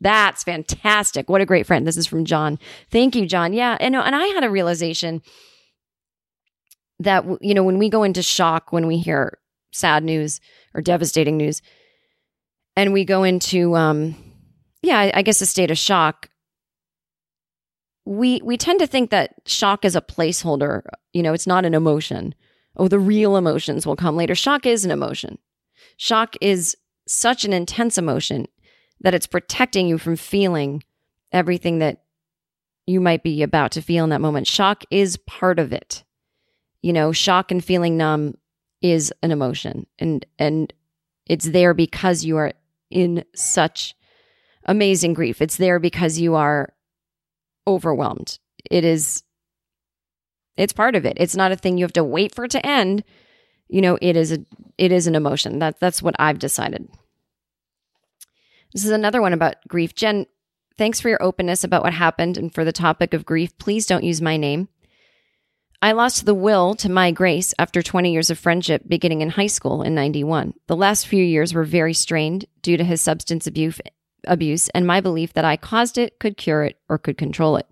[0.01, 1.29] That's fantastic.
[1.29, 1.87] What a great friend.
[1.87, 2.59] This is from John.
[2.91, 3.53] Thank you, John.
[3.53, 3.77] Yeah.
[3.81, 5.23] And, and I had a realization
[7.01, 9.39] that, you know, when we go into shock, when we hear
[9.73, 10.41] sad news
[10.75, 11.63] or devastating news,
[12.77, 14.15] and we go into, um,
[14.83, 16.29] yeah, I guess a state of shock,
[18.09, 20.83] we we tend to think that shock is a placeholder.
[21.13, 22.35] You know, it's not an emotion.
[22.79, 24.35] Oh, the real emotions will come later.
[24.35, 25.37] Shock is an emotion.
[25.99, 26.75] Shock is
[27.07, 28.47] such an intense emotion
[29.03, 30.83] that it's protecting you from feeling
[31.33, 32.03] everything that
[32.87, 34.47] you might be about to feel in that moment.
[34.47, 36.03] Shock is part of it.
[36.81, 38.39] You know, shock and feeling numb
[38.81, 40.73] is an emotion and and
[41.27, 42.53] it's there because you are
[42.91, 43.95] in such
[44.65, 45.43] amazing grief.
[45.43, 46.73] It's there because you are
[47.69, 48.39] overwhelmed.
[48.71, 49.23] It is
[50.57, 51.17] it's part of it.
[51.21, 53.05] It's not a thing you have to wait for it to end.
[53.69, 54.45] You know, it is a
[54.77, 55.61] it is an emotion.
[55.61, 56.89] That that's what I've decided.
[58.73, 59.95] This is another one about grief.
[59.95, 60.27] Jen,
[60.77, 63.57] thanks for your openness about what happened and for the topic of grief.
[63.59, 64.69] Please don't use my name.
[65.81, 69.47] I lost the will to my grace after 20 years of friendship beginning in high
[69.47, 70.55] school in 91.
[70.67, 73.81] The last few years were very strained due to his substance abuse
[74.27, 77.67] abuse and my belief that I caused it, could cure it, or could control it.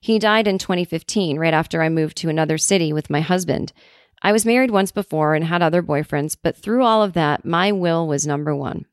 [0.00, 3.72] He died in 2015, right after I moved to another city with my husband.
[4.20, 7.72] I was married once before and had other boyfriends, but through all of that, my
[7.72, 8.86] will was number one.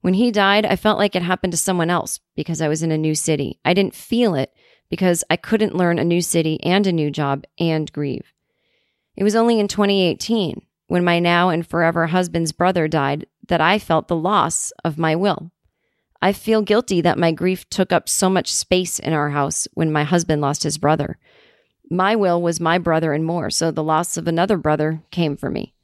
[0.00, 2.90] When he died, I felt like it happened to someone else because I was in
[2.90, 3.60] a new city.
[3.64, 4.52] I didn't feel it
[4.90, 8.32] because I couldn't learn a new city and a new job and grieve.
[9.16, 13.78] It was only in 2018, when my now and forever husband's brother died, that I
[13.78, 15.52] felt the loss of my will.
[16.24, 19.90] I feel guilty that my grief took up so much space in our house when
[19.90, 21.18] my husband lost his brother.
[21.90, 25.50] My will was my brother and more, so the loss of another brother came for
[25.50, 25.74] me.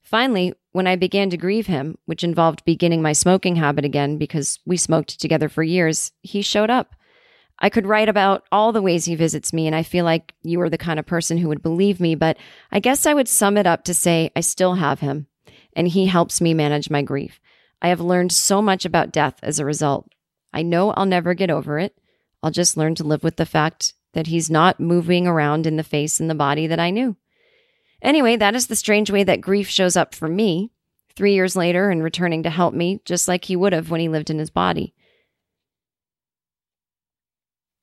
[0.00, 4.60] Finally, when I began to grieve him, which involved beginning my smoking habit again because
[4.64, 6.94] we smoked together for years, he showed up.
[7.58, 10.60] I could write about all the ways he visits me, and I feel like you
[10.60, 12.36] are the kind of person who would believe me, but
[12.70, 15.26] I guess I would sum it up to say I still have him,
[15.74, 17.40] and he helps me manage my grief.
[17.82, 20.08] I have learned so much about death as a result.
[20.52, 21.96] I know I'll never get over it.
[22.42, 25.84] I'll just learn to live with the fact that he's not moving around in the
[25.84, 27.16] face and the body that I knew.
[28.02, 30.72] Anyway, that is the strange way that grief shows up for me
[31.14, 34.08] three years later and returning to help me, just like he would have when he
[34.08, 34.94] lived in his body.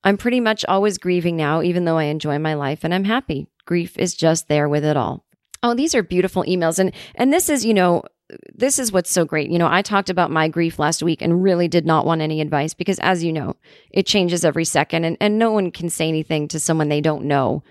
[0.04, 3.46] I'm pretty much always grieving now, even though I enjoy my life and I'm happy.
[3.64, 5.24] Grief is just there with it all.
[5.62, 6.78] Oh, these are beautiful emails.
[6.78, 8.04] And and this is, you know,
[8.54, 9.50] this is what's so great.
[9.50, 12.40] You know, I talked about my grief last week and really did not want any
[12.40, 13.56] advice because, as you know,
[13.90, 17.24] it changes every second and, and no one can say anything to someone they don't
[17.24, 17.62] know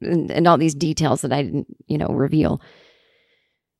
[0.00, 2.60] and, and all these details that I didn't, you know, reveal.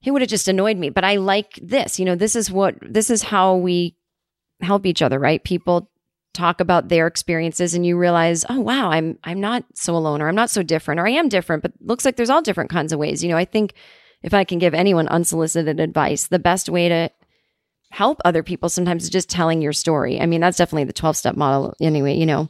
[0.00, 0.90] He would have just annoyed me.
[0.90, 1.98] But I like this.
[1.98, 3.96] You know, this is what, this is how we
[4.60, 5.42] help each other, right?
[5.42, 5.90] People
[6.34, 10.28] talk about their experiences and you realize, oh wow, I'm I'm not so alone or
[10.28, 12.92] I'm not so different or I am different, but looks like there's all different kinds
[12.92, 13.22] of ways.
[13.22, 13.74] You know, I think
[14.22, 17.10] if I can give anyone unsolicited advice, the best way to
[17.90, 20.20] help other people sometimes is just telling your story.
[20.20, 22.48] I mean, that's definitely the 12 step model anyway, you know.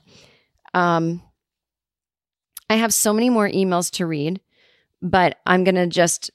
[0.74, 1.22] Um,
[2.70, 4.40] I have so many more emails to read,
[5.00, 6.30] but I'm going to just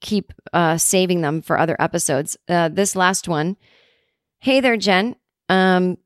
[0.00, 2.36] keep uh, saving them for other episodes.
[2.48, 3.56] Uh, this last one
[4.38, 5.16] Hey there, Jen.
[5.48, 5.98] Um,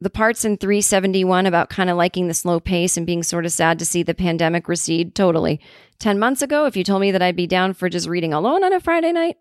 [0.00, 3.52] the parts in 371 about kind of liking the slow pace and being sort of
[3.52, 5.60] sad to see the pandemic recede, totally.
[5.98, 8.64] 10 months ago, if you told me that I'd be down for just reading alone
[8.64, 9.36] on a Friday night,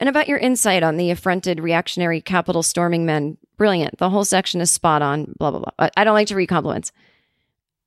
[0.00, 3.98] and about your insight on the affronted reactionary capital storming men, brilliant.
[3.98, 5.88] The whole section is spot on, blah, blah, blah.
[5.96, 6.90] I don't like to read compliments.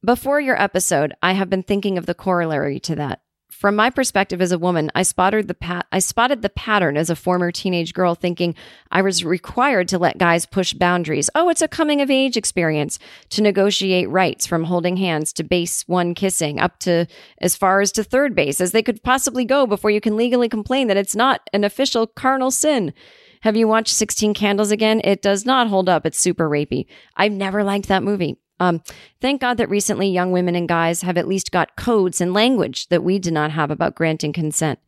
[0.06, 3.22] Before your episode, I have been thinking of the corollary to that.
[3.58, 7.10] From my perspective as a woman, I spotted the pat- I spotted the pattern as
[7.10, 8.54] a former teenage girl thinking
[8.92, 11.28] I was required to let guys push boundaries.
[11.34, 13.00] Oh, it's a coming of age experience
[13.32, 17.08] to negotiate rights from holding hands to base one kissing up to
[17.42, 20.50] as far as to third base as they could possibly go before you can legally
[20.50, 22.94] complain that it's not an official carnal sin.
[23.42, 25.02] Have you watched 16 Candles again?
[25.04, 26.06] It does not hold up.
[26.06, 26.86] It's super rapey.
[27.16, 28.38] I've never liked that movie.
[28.60, 28.82] Um,
[29.22, 32.88] thank God that recently young women and guys have at least got codes and language
[32.88, 34.80] that we did not have about granting consent.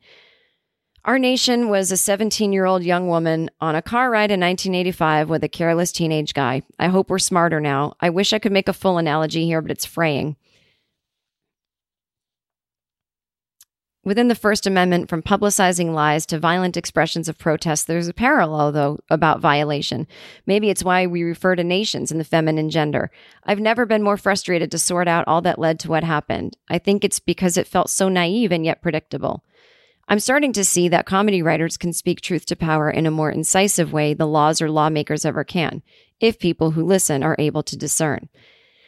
[1.05, 5.29] Our nation was a 17 year old young woman on a car ride in 1985
[5.29, 6.61] with a careless teenage guy.
[6.77, 7.93] I hope we're smarter now.
[8.01, 10.35] I wish I could make a full analogy here, but it's fraying.
[14.05, 18.71] Within the First Amendment, from publicizing lies to violent expressions of protest, there's a parallel,
[18.71, 20.07] though, about violation.
[20.45, 23.11] Maybe it's why we refer to nations in the feminine gender.
[23.43, 26.55] I've never been more frustrated to sort out all that led to what happened.
[26.69, 29.43] I think it's because it felt so naive and yet predictable.
[30.07, 33.29] I'm starting to see that comedy writers can speak truth to power in a more
[33.29, 35.83] incisive way the laws or lawmakers ever can,
[36.21, 38.29] if people who listen are able to discern.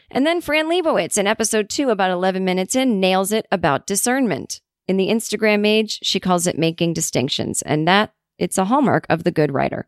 [0.09, 4.62] And then Fran Lebowitz in episode two, about 11 minutes in, nails it about discernment.
[4.88, 9.23] In the Instagram age, she calls it making distinctions, and that it's a hallmark of
[9.23, 9.88] the good writer.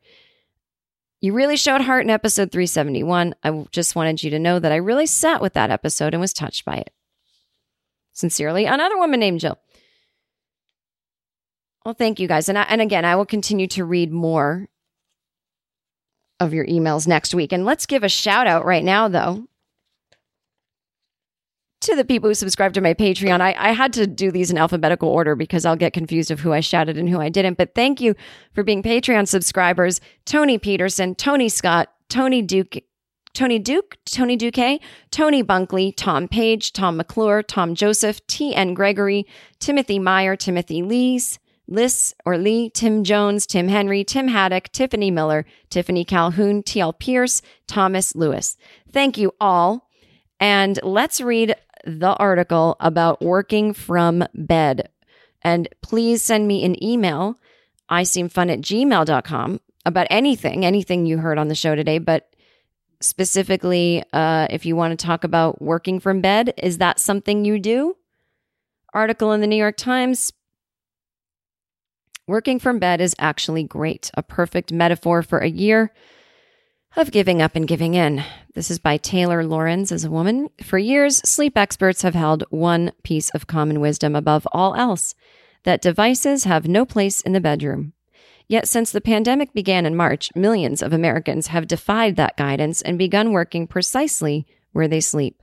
[1.19, 3.33] You really showed heart in episode 371.
[3.43, 6.33] I just wanted you to know that I really sat with that episode and was
[6.33, 6.91] touched by it.
[8.11, 9.57] Sincerely, another woman named Jill.
[11.85, 12.49] Well, thank you guys.
[12.49, 14.67] And, I, and again, I will continue to read more
[16.39, 17.51] of your emails next week.
[17.51, 19.47] And let's give a shout out right now, though,
[21.84, 23.41] to the people who subscribe to my Patreon.
[23.41, 26.53] I, I had to do these in alphabetical order because I'll get confused of who
[26.53, 27.57] I shouted and who I didn't.
[27.57, 28.15] But thank you
[28.53, 32.77] for being Patreon subscribers Tony Peterson, Tony Scott, Tony Duke.
[33.34, 34.79] Tony Duke, Tony Duque,
[35.09, 38.75] Tony Bunkley, Tom Page, Tom McClure, Tom Joseph, T.N.
[38.75, 39.25] Gregory,
[39.57, 45.45] Timothy Meyer, Timothy Lees, Liss or Lee, Tim Jones, Tim Henry, Tim Haddock, Tiffany Miller,
[45.71, 46.93] Tiffany Calhoun, T.L.
[46.93, 48.55] Pierce, Thomas Lewis.
[48.91, 49.89] Thank you all.
[50.39, 54.89] And let's read the article about working from bed.
[55.41, 57.38] And please send me an email,
[57.89, 62.34] I seem fun at gmail.com about anything, anything you heard on the show today, but
[63.01, 67.59] specifically, uh, if you want to talk about working from bed, is that something you
[67.59, 67.97] do?
[68.93, 70.31] Article in the New York Times.
[72.25, 75.91] Working from bed is actually great, a perfect metaphor for a year
[76.95, 78.23] of giving up and giving in.
[78.53, 80.49] This is by Taylor Lorenz as a woman.
[80.63, 85.15] For years, sleep experts have held one piece of common wisdom above all else
[85.63, 87.93] that devices have no place in the bedroom.
[88.47, 92.97] Yet, since the pandemic began in March, millions of Americans have defied that guidance and
[92.97, 95.41] begun working precisely where they sleep.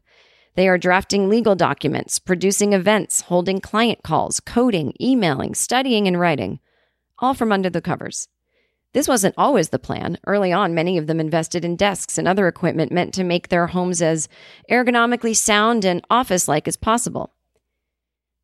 [0.54, 6.60] They are drafting legal documents, producing events, holding client calls, coding, emailing, studying, and writing,
[7.18, 8.28] all from under the covers.
[8.92, 10.18] This wasn't always the plan.
[10.26, 13.68] Early on, many of them invested in desks and other equipment meant to make their
[13.68, 14.28] homes as
[14.68, 17.32] ergonomically sound and office like as possible.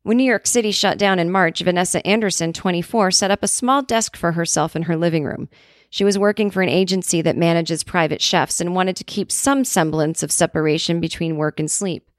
[0.03, 3.81] When New York City shut down in March, Vanessa Anderson, 24, set up a small
[3.81, 5.49] desk for herself in her living room.
[5.89, 9.65] She was working for an agency that manages private chefs and wanted to keep some
[9.65, 12.09] semblance of separation between work and sleep.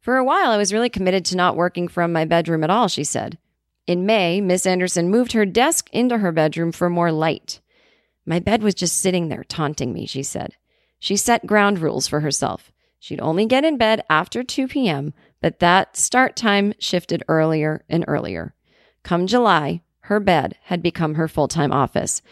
[0.00, 2.86] For a while, I was really committed to not working from my bedroom at all,
[2.86, 3.38] she said.
[3.86, 7.60] In May, Miss Anderson moved her desk into her bedroom for more light.
[8.24, 10.56] My bed was just sitting there taunting me, she said.
[10.98, 12.72] She set ground rules for herself.
[12.98, 18.04] She'd only get in bed after 2 p.m., but that start time shifted earlier and
[18.08, 18.54] earlier.
[19.04, 22.22] Come July, her bed had become her full time office.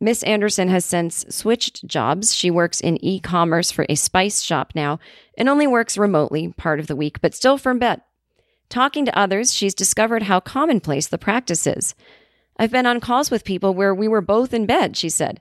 [0.00, 2.34] Miss Anderson has since switched jobs.
[2.34, 4.98] She works in e commerce for a spice shop now
[5.36, 8.00] and only works remotely part of the week, but still from bed.
[8.68, 11.94] Talking to others, she's discovered how commonplace the practice is.
[12.56, 15.40] I've been on calls with people where we were both in bed, she said.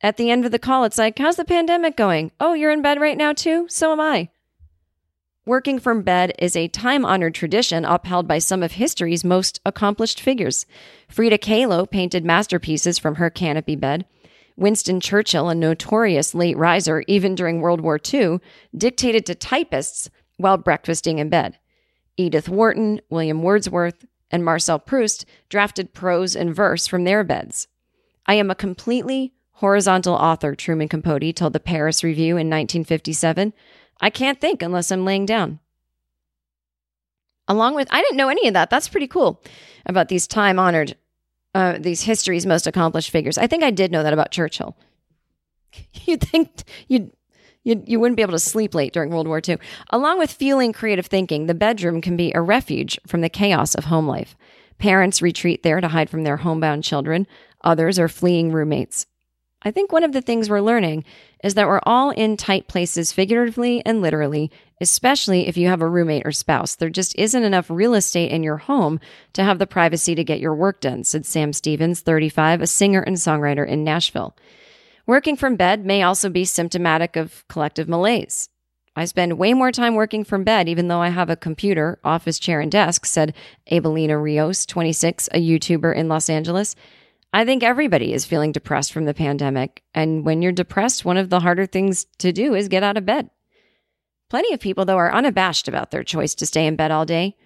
[0.00, 2.32] At the end of the call, it's like, How's the pandemic going?
[2.40, 3.66] Oh, you're in bed right now too?
[3.68, 4.28] So am I.
[5.46, 10.20] Working from bed is a time honored tradition upheld by some of history's most accomplished
[10.20, 10.64] figures.
[11.08, 14.06] Frida Kahlo painted masterpieces from her canopy bed.
[14.56, 18.38] Winston Churchill, a notorious late riser even during World War II,
[18.74, 20.08] dictated to typists
[20.38, 21.58] while breakfasting in bed.
[22.16, 27.68] Edith Wharton, William Wordsworth, and Marcel Proust drafted prose and verse from their beds.
[28.26, 33.52] I am a completely horizontal author, Truman Capote told the Paris Review in 1957.
[34.00, 35.60] I can't think unless I'm laying down.
[37.46, 38.70] Along with, I didn't know any of that.
[38.70, 39.42] That's pretty cool
[39.86, 40.96] about these time honored,
[41.54, 43.38] uh, these history's most accomplished figures.
[43.38, 44.76] I think I did know that about Churchill.
[46.04, 47.12] You'd think you'd
[47.64, 49.58] you, you wouldn't be able to sleep late during World War II.
[49.90, 53.86] Along with fueling creative thinking, the bedroom can be a refuge from the chaos of
[53.86, 54.36] home life.
[54.78, 57.26] Parents retreat there to hide from their homebound children.
[57.62, 59.06] Others are fleeing roommates.
[59.62, 61.04] I think one of the things we're learning
[61.42, 65.88] is that we're all in tight places figuratively and literally, especially if you have a
[65.88, 66.74] roommate or spouse.
[66.74, 69.00] There just isn't enough real estate in your home
[69.32, 73.00] to have the privacy to get your work done, said Sam Stevens, 35, a singer
[73.00, 74.36] and songwriter in Nashville.
[75.06, 78.48] Working from bed may also be symptomatic of collective malaise.
[78.96, 82.38] I spend way more time working from bed, even though I have a computer, office
[82.38, 83.34] chair, and desk, said
[83.70, 86.76] Abelina Rios, 26, a YouTuber in Los Angeles.
[87.32, 89.82] I think everybody is feeling depressed from the pandemic.
[89.92, 93.04] And when you're depressed, one of the harder things to do is get out of
[93.04, 93.28] bed.
[94.30, 97.36] Plenty of people, though, are unabashed about their choice to stay in bed all day.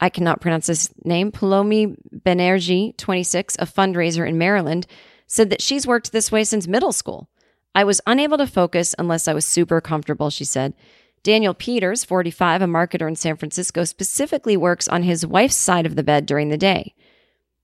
[0.00, 1.30] I cannot pronounce this name.
[1.30, 4.86] Palomi Benerji, 26, a fundraiser in Maryland,
[5.30, 7.28] said that she's worked this way since middle school.
[7.72, 10.74] I was unable to focus unless I was super comfortable, she said.
[11.22, 15.94] Daniel Peters, 45, a marketer in San Francisco, specifically works on his wife's side of
[15.94, 16.96] the bed during the day.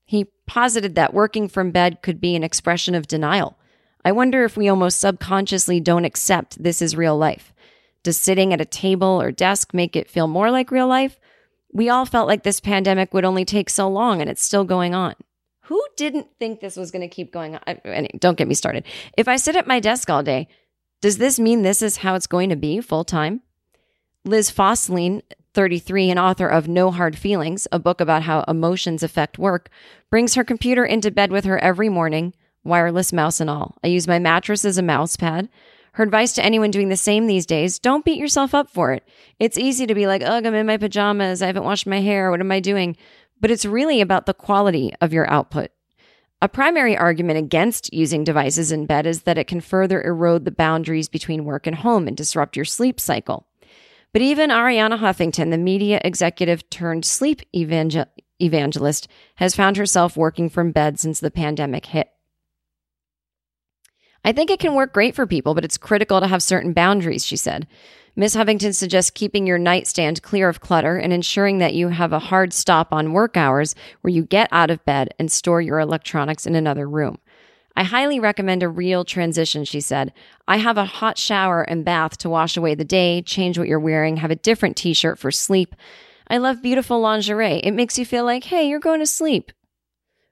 [0.05, 3.59] He posited that working from bed could be an expression of denial.
[4.05, 7.53] I wonder if we almost subconsciously don't accept this is real life.
[8.01, 11.19] Does sitting at a table or desk make it feel more like real life?
[11.73, 14.95] We all felt like this pandemic would only take so long and it's still going
[14.95, 15.15] on.
[15.67, 18.07] Who didn't think this was going to keep going on?
[18.19, 18.85] Don't get me started.
[19.17, 20.47] If I sit at my desk all day,
[21.01, 23.41] does this mean this is how it's going to be full time?
[24.23, 25.21] Liz Fosslien
[25.53, 29.69] 33, an author of No Hard Feelings, a book about how emotions affect work,
[30.09, 33.75] brings her computer into bed with her every morning, wireless mouse and all.
[33.83, 35.49] I use my mattress as a mouse pad.
[35.93, 39.03] Her advice to anyone doing the same these days don't beat yourself up for it.
[39.39, 41.41] It's easy to be like, ugh, I'm in my pajamas.
[41.41, 42.29] I haven't washed my hair.
[42.29, 42.95] What am I doing?
[43.39, 45.71] But it's really about the quality of your output.
[46.41, 50.51] A primary argument against using devices in bed is that it can further erode the
[50.51, 53.47] boundaries between work and home and disrupt your sleep cycle.
[54.13, 58.05] But even Arianna Huffington, the media executive turned sleep evangel-
[58.39, 62.09] evangelist, has found herself working from bed since the pandemic hit.
[64.23, 67.25] I think it can work great for people, but it's critical to have certain boundaries,
[67.25, 67.67] she said.
[68.19, 68.35] Ms.
[68.35, 72.51] Huffington suggests keeping your nightstand clear of clutter and ensuring that you have a hard
[72.51, 76.55] stop on work hours where you get out of bed and store your electronics in
[76.55, 77.19] another room.
[77.75, 80.13] I highly recommend a real transition, she said.
[80.47, 83.79] I have a hot shower and bath to wash away the day, change what you're
[83.79, 85.75] wearing, have a different t shirt for sleep.
[86.27, 87.59] I love beautiful lingerie.
[87.59, 89.51] It makes you feel like, hey, you're going to sleep.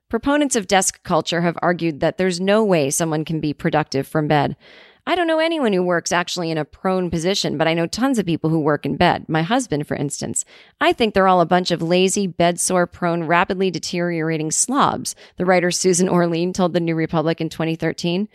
[0.08, 4.26] Proponents of desk culture have argued that there's no way someone can be productive from
[4.26, 4.56] bed.
[5.08, 8.18] I don't know anyone who works actually in a prone position, but I know tons
[8.18, 9.28] of people who work in bed.
[9.28, 10.44] My husband, for instance.
[10.80, 15.70] I think they're all a bunch of lazy, bedsore prone, rapidly deteriorating slobs, the writer
[15.70, 18.28] Susan Orlean told the New Republic in 2013.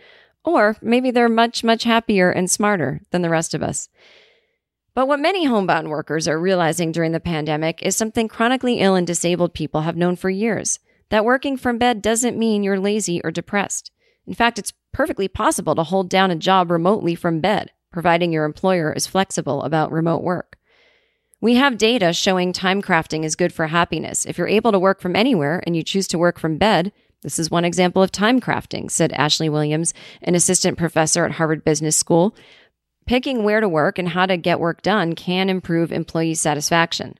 [0.44, 3.90] Or maybe they're much, much happier and smarter than the rest of us.
[4.94, 9.06] But what many homebound workers are realizing during the pandemic is something chronically ill and
[9.06, 10.78] disabled people have known for years
[11.10, 13.91] that working from bed doesn't mean you're lazy or depressed.
[14.26, 18.44] In fact, it's perfectly possible to hold down a job remotely from bed, providing your
[18.44, 20.58] employer is flexible about remote work.
[21.40, 24.24] We have data showing time crafting is good for happiness.
[24.24, 26.92] If you're able to work from anywhere and you choose to work from bed,
[27.22, 29.92] this is one example of time crafting, said Ashley Whillans,
[30.22, 32.34] an assistant professor at Harvard Business School.
[33.06, 37.18] Picking where to work and how to get work done can improve employee satisfaction.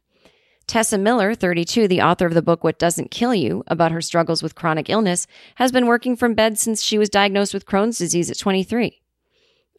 [0.66, 4.42] Tessa Miller, 32, the author of the book What Doesn't Kill You about her struggles
[4.42, 8.30] with chronic illness, has been working from bed since she was diagnosed with Crohn's disease
[8.30, 9.00] at 23.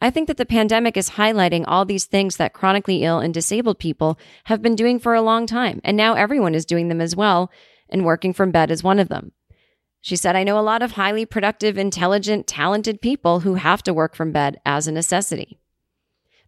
[0.02, 3.78] I think that the pandemic is highlighting all these things that chronically ill and disabled
[3.78, 7.16] people have been doing for a long time, and now everyone is doing them as
[7.16, 7.50] well,
[7.88, 9.32] and working from bed is one of them.
[10.00, 13.94] She said, I know a lot of highly productive, intelligent, talented people who have to
[13.94, 15.58] work from bed as a necessity.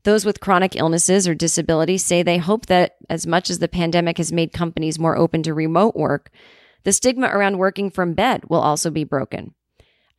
[0.07, 4.18] Those with chronic illnesses or disabilities say they hope that as much as the pandemic
[4.18, 6.30] has made companies more open to remote work,
[6.84, 9.52] the stigma around working from bed will also be broken.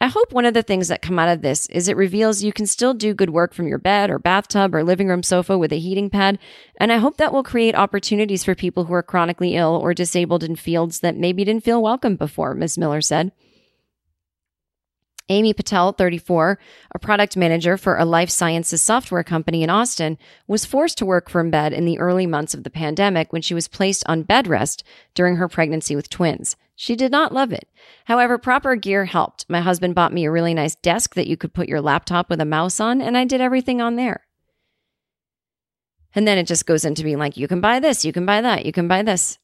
[0.02, 2.52] I hope one of the things that come out of this is it reveals you
[2.52, 5.72] can still do good work from your bed or bathtub or living room sofa with
[5.72, 6.38] a heating pad.
[6.82, 10.44] And I hope that will create opportunities for people who are chronically ill or disabled
[10.44, 12.78] in fields that maybe didn't feel welcome before, Ms.
[12.78, 13.32] Miller said.
[15.30, 16.58] Amy Patel, 34,
[16.92, 20.18] a product manager for a life sciences software company in Austin,
[20.48, 23.54] was forced to work from bed in the early months of the pandemic when she
[23.54, 24.84] was placed on bed rest
[25.14, 26.56] during her pregnancy with twins.
[26.76, 27.68] She did not love it.
[28.06, 29.46] However, proper gear helped.
[29.50, 32.40] My husband bought me a really nice desk that you could put your laptop with
[32.40, 34.28] a mouse on, and I did everything on there.
[36.16, 38.42] And then it just goes into being like, you can buy this, you can buy
[38.42, 39.40] that, you can buy this.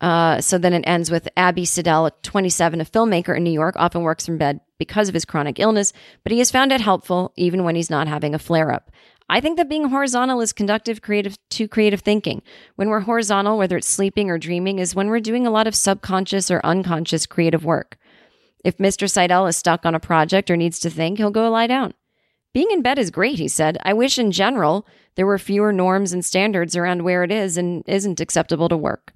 [0.00, 4.02] Uh, so then it ends with Abby Siddell, 27, a filmmaker in New York, often
[4.02, 5.92] works from bed because of his chronic illness,
[6.22, 8.92] but he has found it helpful even when he's not having a flare up.
[9.30, 12.42] I think that being horizontal is conductive creative to creative thinking.
[12.76, 15.74] When we're horizontal, whether it's sleeping or dreaming, is when we're doing a lot of
[15.74, 17.98] subconscious or unconscious creative work.
[18.64, 19.10] If Mr.
[19.10, 21.92] Seidel is stuck on a project or needs to think, he'll go lie down.
[22.54, 23.76] Being in bed is great, he said.
[23.82, 27.84] I wish in general there were fewer norms and standards around where it is and
[27.86, 29.12] isn't acceptable to work.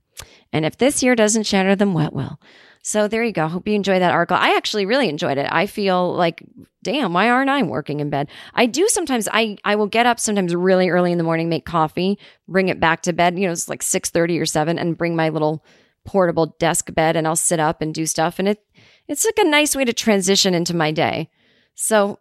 [0.52, 2.39] And if this year doesn't shatter them, what will?
[2.82, 3.47] So there you go.
[3.47, 4.36] Hope you enjoy that article.
[4.36, 5.47] I actually really enjoyed it.
[5.51, 6.43] I feel like,
[6.82, 8.28] damn, why aren't I working in bed?
[8.55, 9.28] I do sometimes.
[9.32, 12.18] I I will get up sometimes really early in the morning, make coffee,
[12.48, 13.39] bring it back to bed.
[13.39, 15.64] You know, it's like six thirty or seven, and bring my little
[16.05, 18.40] portable desk bed, and I'll sit up and do stuff.
[18.40, 18.64] And it
[19.06, 21.30] it's like a nice way to transition into my day.
[21.76, 22.18] So,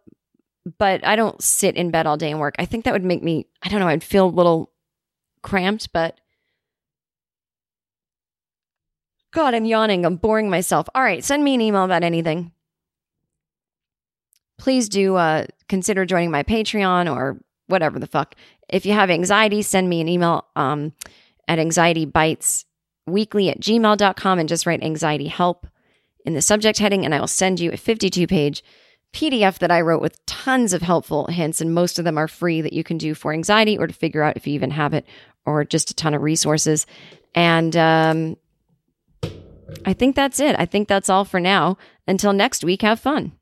[0.77, 2.55] but I don't sit in bed all day and work.
[2.59, 3.47] I think that would make me.
[3.63, 3.87] I don't know.
[3.87, 4.71] I'd feel a little
[5.41, 6.20] cramped, but
[9.31, 10.05] God, I'm yawning.
[10.05, 10.87] I'm boring myself.
[10.93, 12.51] All right, send me an email about anything.
[14.57, 18.35] Please do uh, consider joining my Patreon or whatever the fuck.
[18.69, 20.93] If you have anxiety, send me an email um,
[21.47, 22.65] at anxietybytesweekly
[23.49, 25.65] at gmail.com and just write anxiety help
[26.25, 28.63] in the subject heading, and I will send you a 52 page
[29.13, 32.61] PDF that I wrote with tons of helpful hints, and most of them are free
[32.61, 35.05] that you can do for anxiety or to figure out if you even have it,
[35.45, 36.85] or just a ton of resources.
[37.33, 38.37] And um,
[39.85, 40.55] I think that's it.
[40.59, 41.77] I think that's all for now.
[42.07, 43.33] Until next week, have fun.